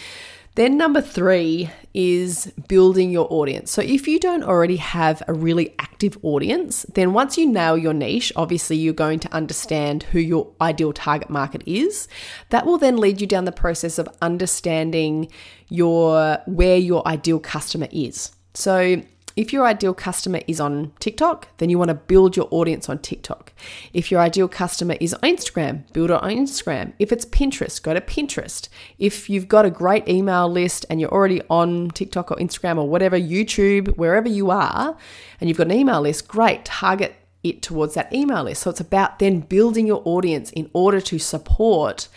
Then, 0.56 0.78
number 0.78 1.02
three 1.02 1.70
is 1.94 2.52
building 2.68 3.10
your 3.10 3.28
audience. 3.32 3.72
So, 3.72 3.82
if 3.82 4.08
you 4.08 4.20
don't 4.20 4.44
already 4.44 4.76
have 4.76 5.24
a 5.28 5.34
really 5.34 5.74
active 5.80 6.18
audience, 6.24 6.86
then 6.94 7.14
once 7.14 7.38
you 7.38 7.48
nail 7.48 7.78
your 7.78 7.94
niche, 7.94 8.34
obviously 8.36 8.76
you're 8.76 8.94
going 8.94 9.20
to 9.20 9.34
understand 9.34 10.04
who 10.04 10.20
your 10.20 10.52
ideal 10.60 10.92
target 10.92 11.30
market 11.30 11.64
is. 11.66 12.10
That 12.50 12.66
will 12.66 12.78
then 12.78 12.98
lead 12.98 13.22
you 13.22 13.28
down 13.28 13.46
the 13.46 13.52
process 13.54 13.98
of 13.98 14.10
understanding 14.22 15.30
your 15.70 16.40
where 16.46 16.78
your 16.78 17.08
ideal 17.08 17.40
customer 17.40 17.88
is. 17.92 18.32
So, 18.54 19.02
if 19.36 19.54
your 19.54 19.66
ideal 19.66 19.94
customer 19.94 20.42
is 20.48 20.60
on 20.60 20.92
TikTok, 21.00 21.48
then 21.58 21.70
you 21.70 21.78
want 21.78 21.90
to 21.90 21.96
build 21.96 22.36
your 22.36 22.48
audience 22.52 22.90
on 22.90 23.00
TikTok. 23.00 23.54
If 23.94 24.12
your 24.12 24.20
ideal 24.20 24.48
customer 24.48 24.96
is 25.00 25.14
on 25.14 25.22
Instagram, 25.22 25.92
build 25.94 26.12
on 26.12 26.30
Instagram. 26.30 26.94
If 27.00 27.12
it's 27.12 27.26
Pinterest, 27.26 27.82
go 27.82 27.94
to 27.94 28.02
Pinterest. 28.02 28.68
If 29.00 29.30
you've 29.30 29.48
got 29.48 29.66
a 29.66 29.70
great 29.70 30.08
email 30.08 30.50
list 30.50 30.86
and 30.90 31.00
you're 31.00 31.12
already 31.12 31.42
on 31.50 31.90
TikTok 31.90 32.32
or 32.32 32.36
Instagram 32.38 32.78
or 32.78 32.88
whatever, 32.88 33.20
YouTube, 33.20 33.96
wherever 33.98 34.28
you 34.28 34.52
are, 34.52 34.98
and 35.40 35.50
you've 35.50 35.58
got 35.58 35.68
an 35.68 35.74
email 35.74 36.02
list, 36.02 36.28
great, 36.28 36.66
target 36.66 37.16
it 37.44 37.62
towards 37.62 37.96
that 37.96 38.14
email 38.14 38.44
list. 38.44 38.64
So 38.64 38.70
it's 38.70 38.80
about 38.80 39.20
then 39.20 39.40
building 39.40 39.88
your 39.88 40.02
audience 40.06 40.52
in 40.52 40.70
order 40.74 41.02
to 41.02 41.18
support 41.20 42.08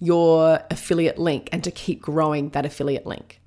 your 0.00 0.60
affiliate 0.70 1.18
link 1.18 1.48
and 1.50 1.64
to 1.64 1.70
keep 1.70 2.00
growing 2.00 2.50
that 2.50 2.64
affiliate 2.64 3.06
link. 3.06 3.40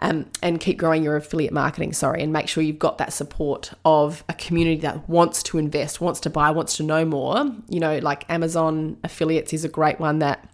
Um, 0.00 0.26
and 0.42 0.58
keep 0.58 0.76
growing 0.76 1.04
your 1.04 1.16
affiliate 1.16 1.52
marketing, 1.52 1.92
sorry, 1.92 2.22
and 2.22 2.32
make 2.32 2.48
sure 2.48 2.62
you've 2.62 2.78
got 2.78 2.98
that 2.98 3.12
support 3.12 3.72
of 3.84 4.24
a 4.28 4.34
community 4.34 4.80
that 4.80 5.08
wants 5.08 5.42
to 5.44 5.58
invest, 5.58 6.00
wants 6.00 6.20
to 6.20 6.30
buy, 6.30 6.50
wants 6.50 6.76
to 6.78 6.82
know 6.82 7.04
more. 7.04 7.46
You 7.68 7.80
know, 7.80 7.98
like 7.98 8.28
Amazon 8.28 8.96
affiliates 9.04 9.52
is 9.52 9.64
a 9.64 9.68
great 9.68 10.00
one 10.00 10.18
that 10.18 10.48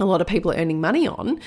a 0.00 0.06
lot 0.06 0.20
of 0.20 0.26
people 0.26 0.50
are 0.52 0.56
earning 0.56 0.80
money 0.80 1.06
on, 1.06 1.38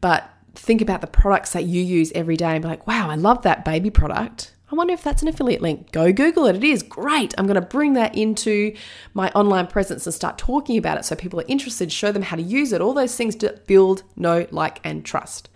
but 0.00 0.28
think 0.54 0.80
about 0.80 1.00
the 1.00 1.06
products 1.06 1.52
that 1.52 1.64
you 1.64 1.82
use 1.82 2.10
every 2.14 2.36
day 2.36 2.52
and 2.52 2.62
be 2.62 2.68
like, 2.68 2.86
wow, 2.86 3.10
I 3.10 3.14
love 3.14 3.42
that 3.42 3.64
baby 3.64 3.90
product. 3.90 4.54
I 4.70 4.76
wonder 4.76 4.94
if 4.94 5.02
that's 5.02 5.22
an 5.22 5.28
affiliate 5.28 5.62
link. 5.62 5.90
Go 5.90 6.12
Google 6.12 6.46
it. 6.46 6.56
It 6.56 6.64
is 6.64 6.82
great. 6.82 7.34
I'm 7.36 7.46
going 7.46 7.56
to 7.56 7.60
bring 7.60 7.94
that 7.94 8.14
into 8.16 8.74
my 9.14 9.30
online 9.30 9.66
presence 9.66 10.06
and 10.06 10.14
start 10.14 10.38
talking 10.38 10.78
about 10.78 10.96
it 10.96 11.04
so 11.04 11.16
people 11.16 11.40
are 11.40 11.46
interested, 11.48 11.90
show 11.90 12.12
them 12.12 12.22
how 12.22 12.36
to 12.36 12.42
use 12.42 12.72
it, 12.72 12.80
all 12.80 12.94
those 12.94 13.16
things 13.16 13.34
to 13.36 13.60
build, 13.66 14.04
know, 14.16 14.46
like, 14.52 14.78
and 14.84 15.04
trust. 15.04 15.48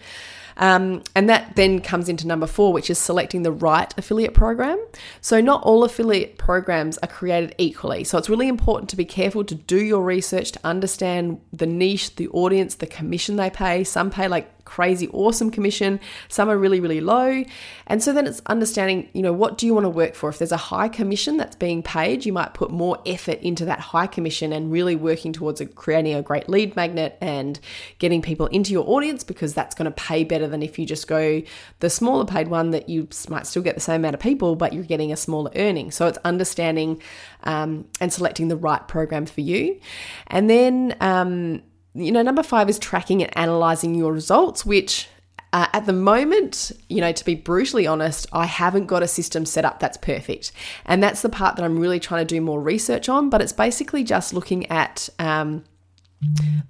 Um, 0.56 1.02
and 1.14 1.28
that 1.28 1.56
then 1.56 1.80
comes 1.80 2.08
into 2.08 2.26
number 2.26 2.46
four, 2.46 2.72
which 2.72 2.90
is 2.90 2.98
selecting 2.98 3.42
the 3.42 3.52
right 3.52 3.92
affiliate 3.98 4.34
program. 4.34 4.78
So, 5.20 5.40
not 5.40 5.62
all 5.62 5.84
affiliate 5.84 6.38
programs 6.38 6.98
are 6.98 7.08
created 7.08 7.54
equally. 7.58 8.04
So, 8.04 8.18
it's 8.18 8.28
really 8.28 8.48
important 8.48 8.90
to 8.90 8.96
be 8.96 9.04
careful 9.04 9.44
to 9.44 9.54
do 9.54 9.82
your 9.82 10.02
research 10.02 10.52
to 10.52 10.60
understand 10.64 11.40
the 11.52 11.66
niche, 11.66 12.16
the 12.16 12.28
audience, 12.28 12.76
the 12.76 12.86
commission 12.86 13.36
they 13.36 13.50
pay. 13.50 13.84
Some 13.84 14.10
pay 14.10 14.28
like 14.28 14.50
crazy 14.74 15.08
awesome 15.08 15.50
commission. 15.50 16.00
Some 16.28 16.48
are 16.50 16.58
really 16.58 16.80
really 16.80 17.00
low. 17.00 17.44
And 17.87 18.02
so 18.02 18.12
then 18.12 18.26
it's 18.26 18.42
understanding 18.46 19.08
you 19.12 19.22
know 19.22 19.32
what 19.32 19.58
do 19.58 19.66
you 19.66 19.74
want 19.74 19.84
to 19.84 19.90
work 19.90 20.14
for? 20.14 20.28
If 20.28 20.38
there's 20.38 20.52
a 20.52 20.64
high 20.74 20.88
commission 20.88 21.37
that's 21.37 21.56
being 21.56 21.82
paid 21.82 22.26
you 22.26 22.32
might 22.32 22.54
put 22.54 22.70
more 22.70 22.98
effort 23.06 23.38
into 23.40 23.64
that 23.66 23.80
high 23.80 24.06
commission 24.06 24.52
and 24.52 24.72
really 24.72 24.96
working 24.96 25.32
towards 25.32 25.60
a, 25.60 25.66
creating 25.66 26.14
a 26.14 26.22
great 26.22 26.48
lead 26.48 26.74
magnet 26.76 27.16
and 27.20 27.60
getting 27.98 28.22
people 28.22 28.46
into 28.46 28.72
your 28.72 28.88
audience 28.88 29.22
because 29.24 29.54
that's 29.54 29.74
going 29.74 29.90
to 29.92 30.02
pay 30.08 30.24
better 30.24 30.46
than 30.46 30.62
if 30.62 30.78
you 30.78 30.87
just 30.87 31.06
go 31.06 31.42
the 31.80 31.90
smaller 31.90 32.24
paid 32.24 32.48
one 32.48 32.70
that 32.70 32.88
you 32.88 33.08
might 33.28 33.46
still 33.46 33.62
get 33.62 33.74
the 33.74 33.80
same 33.80 34.00
amount 34.00 34.14
of 34.14 34.20
people 34.20 34.56
but 34.56 34.72
you're 34.72 34.84
getting 34.84 35.12
a 35.12 35.16
smaller 35.16 35.50
earning. 35.56 35.90
So 35.90 36.06
it's 36.06 36.18
understanding 36.24 37.00
um, 37.44 37.87
and 38.00 38.12
selecting 38.12 38.48
the 38.48 38.56
right 38.56 38.87
program 38.88 39.26
for 39.26 39.40
you. 39.40 39.80
And 40.26 40.48
then 40.50 40.96
um, 41.00 41.62
you 41.94 42.12
know, 42.12 42.22
number 42.22 42.42
five 42.42 42.68
is 42.68 42.78
tracking 42.78 43.22
and 43.22 43.37
analyzing 43.37 43.94
your 43.94 44.12
results, 44.12 44.66
which 44.66 45.09
uh, 45.52 45.68
at 45.72 45.87
the 45.87 45.92
moment, 45.92 46.72
you 46.88 47.00
know, 47.00 47.12
to 47.12 47.24
be 47.24 47.37
brutally 47.37 47.87
honest, 47.87 48.26
I 48.33 48.46
haven't 48.46 48.87
got 48.87 49.04
a 49.04 49.09
system 49.09 49.46
set 49.46 49.64
up 49.64 49.78
that's 49.78 49.96
perfect. 49.96 50.50
And 50.85 51.00
that's 51.00 51.22
the 51.22 51.28
part 51.28 51.54
that 51.54 51.64
I'm 51.64 51.78
really 51.78 52.00
trying 52.00 52.26
to 52.26 52.35
do 52.35 52.40
more 52.40 52.61
research 52.61 53.09
on. 53.09 53.30
But 53.30 53.40
it's 53.40 53.52
basically 53.52 54.02
just 54.02 54.35
looking 54.35 54.66
at, 54.66 55.09
um, 55.20 55.62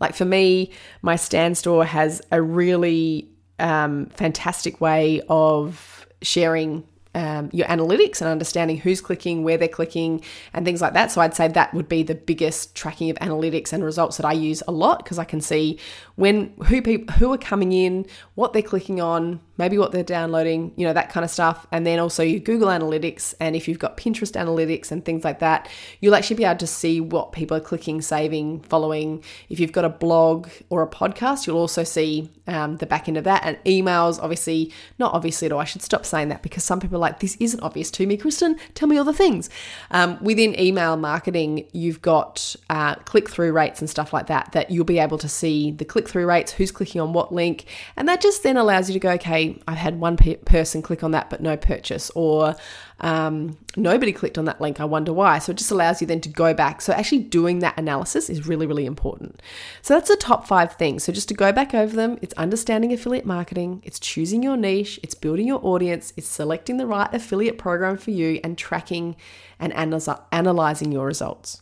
like 0.01 0.15
for 0.15 0.27
me, 0.27 0.71
my 1.01 1.17
Stan 1.17 1.55
Store 1.55 1.87
has 1.87 2.21
a 2.31 2.43
really 2.43 3.31
um, 3.59 4.07
fantastic 4.07 4.83
way 4.83 5.23
of 5.31 6.07
sharing 6.21 6.87
um, 7.15 7.51
your 7.53 7.67
analytics 7.69 8.21
and 8.21 8.29
understanding 8.29 8.79
who's 8.79 9.01
clicking, 9.01 9.45
where 9.45 9.57
they're 9.57 9.69
clicking, 9.69 10.23
and 10.53 10.65
things 10.65 10.81
like 10.81 10.95
that. 10.95 11.11
So 11.11 11.21
I'd 11.21 11.35
say 11.35 11.49
that 11.49 11.75
would 11.75 11.89
be 11.89 12.03
the 12.03 12.15
biggest 12.15 12.75
tracking 12.75 13.11
of 13.11 13.17
analytics 13.19 13.73
and 13.73 13.85
results 13.85 14.17
that 14.17 14.27
I 14.27 14.33
use 14.33 14.63
a 14.67 14.73
lot 14.73 15.05
because 15.05 15.19
I 15.19 15.25
can 15.25 15.41
see 15.41 15.79
when 16.17 16.55
who 16.67 16.83
people 16.83 17.15
who 17.15 17.33
are 17.33 17.39
coming 17.39 17.73
in, 17.73 18.07
what 18.35 18.53
they're 18.53 18.63
clicking 18.63 19.01
on, 19.01 19.41
maybe 19.57 19.79
what 19.79 19.93
they're 19.93 20.03
downloading, 20.03 20.73
you 20.77 20.87
know, 20.87 20.93
that 20.93 21.11
kind 21.11 21.25
of 21.25 21.31
stuff. 21.31 21.67
And 21.71 21.87
then 21.87 21.99
also 21.99 22.23
your 22.23 22.41
Google 22.41 22.69
Analytics. 22.69 23.35
And 23.41 23.55
if 23.55 23.69
you've 23.69 23.79
got 23.79 23.97
Pinterest 23.97 24.33
Analytics 24.33 24.91
and 24.91 25.05
things 25.05 25.25
like 25.25 25.39
that, 25.41 25.69
you'll 26.01 26.15
actually 26.15 26.37
be 26.37 26.45
able 26.45 26.59
to 26.59 26.67
see 26.67 27.01
what 27.01 27.33
people 27.33 27.57
are 27.57 27.61
clicking, 27.61 28.03
saving, 28.03 28.61
following. 28.61 29.23
If 29.49 29.61
you've 29.61 29.73
got 29.73 29.85
a 29.85 29.89
blog 29.89 30.49
or 30.71 30.83
a 30.83 30.89
podcast, 30.89 31.47
you'll 31.47 31.59
also 31.59 31.85
see 31.85 32.31
um, 32.47 32.79
the 32.79 32.87
back 32.87 33.09
end 33.09 33.17
of 33.17 33.25
that. 33.25 33.43
And 33.45 33.59
emails, 33.65 34.19
obviously, 34.21 34.73
not 34.99 35.15
obviously 35.15 35.47
at 35.47 35.53
all. 35.53 35.61
I 35.61 35.65
should 35.65 35.83
stop 35.83 36.05
saying 36.05 36.29
that 36.29 36.43
because 36.43 36.65
some 36.65 36.81
people 36.81 36.97
are 36.97 37.01
like, 37.01 37.21
this 37.21 37.37
isn't 37.41 37.61
obvious 37.61 37.91
to 37.93 38.07
me, 38.07 38.17
Kristen. 38.17 38.59
Tell 38.75 38.89
me 38.89 38.99
all 38.99 39.05
the 39.05 39.13
things. 39.13 39.51
Um, 39.91 40.23
within 40.23 40.59
email 40.59 40.97
marketing, 40.97 41.69
you've 41.73 42.03
got 42.03 42.57
uh, 42.71 42.97
click 42.97 43.29
through 43.29 43.53
rates 43.53 43.81
and 43.81 43.89
stuff 43.89 44.13
like 44.13 44.27
that, 44.27 44.53
that 44.53 44.71
you'll 44.71 44.85
be 44.85 44.99
able 44.99 45.19
to 45.19 45.29
see 45.29 45.71
the 45.71 45.85
click 45.85 46.09
through 46.09 46.27
rates, 46.27 46.53
who's 46.53 46.71
clicking 46.71 47.01
on 47.01 47.13
what 47.13 47.33
link. 47.33 47.67
And 47.97 48.09
that 48.09 48.21
just 48.21 48.43
then 48.43 48.57
allows 48.57 48.89
you 48.89 48.95
to 48.95 48.99
go, 48.99 49.11
okay, 49.13 49.44
I've 49.67 49.79
had 49.79 50.01
one 50.01 50.17
pe- 50.17 50.37
person 50.37 50.83
click 50.83 51.03
on 51.03 51.11
that 51.13 51.31
but 51.31 51.41
no 51.41 51.57
purchase, 51.57 52.11
or 52.15 52.57
um, 53.01 53.57
nobody 53.77 54.13
clicked 54.13 54.39
on 54.39 54.45
that 54.45 54.61
link. 54.61 54.81
I 54.81 54.85
wonder 54.85 55.13
why. 55.13 55.39
So 55.39 55.53
it 55.53 55.59
just 55.59 55.71
allows 55.71 56.01
you 56.01 56.07
then 56.07 56.21
to 56.23 56.29
go 56.29 56.55
back. 56.55 56.81
So 56.81 56.93
actually 56.93 57.21
doing 57.21 57.59
that 57.61 57.79
analysis 57.79 58.31
is 58.31 58.47
really, 58.47 58.67
really 58.67 58.87
important. 58.87 59.43
So 59.83 59.95
that's 59.95 60.09
the 60.09 60.17
top 60.17 60.47
five 60.47 60.75
things. 60.75 61.05
So 61.05 61.13
just 61.13 61.29
to 61.29 61.35
go 61.35 61.53
back 61.53 61.75
over 61.75 61.95
them, 61.95 62.19
it's 62.23 62.35
understanding 62.35 62.93
affiliate 62.93 63.27
marketing, 63.27 63.83
it's 63.85 63.99
choosing 63.99 64.43
your 64.43 64.57
niche, 64.57 65.01
it's 65.03 65.15
building 65.15 65.47
your 65.47 65.61
audience, 65.63 66.13
it's 66.17 66.29
selecting 66.29 66.77
the 66.77 66.87
right 66.87 67.13
affiliate 67.13 67.59
program 67.59 67.97
for 67.97 68.11
you, 68.11 68.41
and 68.45 68.57
tracking 68.57 69.17
and 69.59 69.73
analyzing 69.73 70.93
your 70.93 71.07
results. 71.07 71.61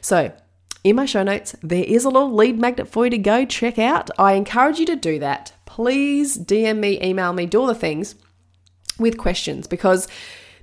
So 0.00 0.32
in 0.84 0.96
my 0.96 1.06
show 1.06 1.22
notes, 1.22 1.54
there 1.62 1.84
is 1.84 2.04
a 2.04 2.10
little 2.10 2.32
lead 2.32 2.58
magnet 2.58 2.88
for 2.88 3.04
you 3.04 3.10
to 3.10 3.18
go 3.18 3.44
check 3.44 3.78
out. 3.78 4.10
I 4.18 4.32
encourage 4.32 4.78
you 4.78 4.86
to 4.86 4.96
do 4.96 5.18
that 5.20 5.52
please 5.72 6.36
DM 6.36 6.80
me, 6.80 7.02
email 7.02 7.32
me, 7.32 7.46
do 7.46 7.58
all 7.58 7.66
the 7.66 7.74
things 7.74 8.14
with 8.98 9.16
questions 9.16 9.66
because 9.66 10.06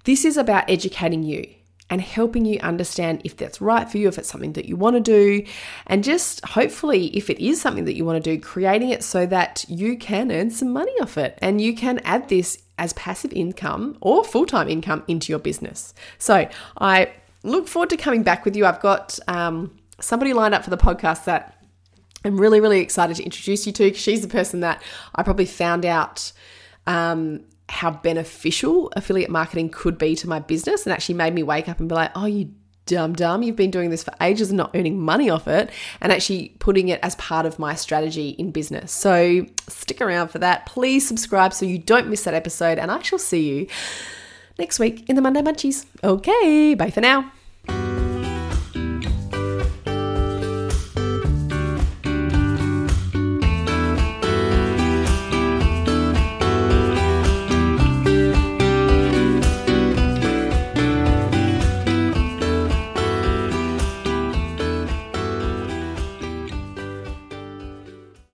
this 0.04 0.24
is 0.24 0.38
about 0.38 0.70
educating 0.70 1.24
you 1.24 1.44
and 1.90 2.00
helping 2.00 2.46
you 2.46 2.60
understand 2.60 3.20
if 3.24 3.36
that's 3.36 3.60
right 3.60 3.90
for 3.90 3.98
you, 3.98 4.08
if 4.08 4.20
it's 4.20 4.30
something 4.30 4.54
that 4.54 4.66
you 4.66 4.76
want 4.76 4.96
to 4.96 5.00
do, 5.00 5.44
and 5.88 6.04
just 6.04 6.46
hopefully, 6.46 7.08
if 7.18 7.32
it 7.32 7.44
is 7.44 7.60
something 7.60 7.86
that 7.86 7.96
you 7.96 8.06
want 8.06 8.24
to 8.24 8.36
do, 8.36 8.40
creating 8.40 8.90
it 8.90 9.04
so 9.04 9.26
that 9.26 9.66
you 9.68 9.98
can 9.98 10.32
earn 10.32 10.52
some 10.52 10.72
money 10.72 10.94
off 11.02 11.18
it 11.18 11.40
and 11.42 11.60
you 11.60 11.76
can 11.76 11.98
add 12.06 12.30
this 12.30 12.62
as 12.78 12.94
passive 12.94 13.34
income 13.34 13.98
or 14.02 14.24
full 14.24 14.46
time 14.46 14.70
income 14.70 15.04
into 15.08 15.32
your 15.32 15.40
business. 15.40 15.96
So 16.20 16.48
I 16.78 17.12
look 17.42 17.68
forward 17.68 17.90
to 17.90 17.98
coming 17.98 18.22
back 18.22 18.46
with 18.46 18.56
you. 18.56 18.68
I've 18.68 18.82
got 18.82 19.18
um, 19.28 19.79
somebody 20.02 20.34
lined 20.34 20.54
up 20.54 20.64
for 20.64 20.70
the 20.70 20.78
podcast 20.78 21.26
that 21.26 21.56
I'm 22.26 22.40
really, 22.40 22.60
really 22.60 22.80
excited 22.80 23.16
to 23.18 23.24
introduce 23.24 23.66
you 23.66 23.74
to 23.74 23.84
because 23.84 24.02
she's 24.02 24.22
the 24.22 24.28
person 24.28 24.60
that 24.62 24.84
I 25.16 25.24
probably 25.24 25.46
found 25.46 25.86
out 25.86 26.32
um, 26.86 27.46
how 27.70 27.92
beneficial 27.92 28.92
affiliate 28.96 29.30
marketing 29.30 29.70
could 29.70 29.98
be 29.98 30.16
to 30.16 30.28
my 30.28 30.40
business 30.40 30.86
and 30.86 30.94
actually 30.94 31.16
made 31.16 31.34
me 31.34 31.44
wake 31.44 31.70
up 31.70 31.80
and 31.80 31.88
be 31.88 31.96
like, 31.96 32.12
oh, 32.16 32.26
you 32.26 32.52
dumb 32.90 33.14
dumb, 33.14 33.44
you've 33.44 33.56
been 33.56 33.72
doing 33.72 33.92
this 33.92 34.04
for 34.04 34.12
ages 34.20 34.50
and 34.50 34.58
not 34.58 34.72
earning 34.76 35.00
money 35.00 35.30
off 35.30 35.48
it, 35.48 35.70
and 36.02 36.12
actually 36.12 36.56
putting 36.60 36.90
it 36.90 37.00
as 37.04 37.16
part 37.16 37.46
of 37.46 37.60
my 37.60 37.76
strategy 37.76 38.30
in 38.30 38.52
business. 38.52 38.92
So 38.92 39.46
stick 39.68 40.02
around 40.02 40.30
for 40.30 40.40
that. 40.40 40.66
Please 40.66 41.08
subscribe 41.08 41.54
so 41.54 41.66
you 41.66 41.78
don't 41.78 42.10
miss 42.10 42.24
that 42.24 42.34
episode, 42.34 42.80
and 42.80 42.92
I 42.92 43.02
shall 43.02 43.20
see 43.20 43.48
you 43.48 43.68
next 44.58 44.80
week 44.80 45.08
in 45.08 45.16
the 45.16 45.22
Monday 45.22 45.42
Munchies. 45.42 45.86
Okay, 46.04 46.74
bye 46.74 46.90
for 46.90 47.02
now. 47.02 47.32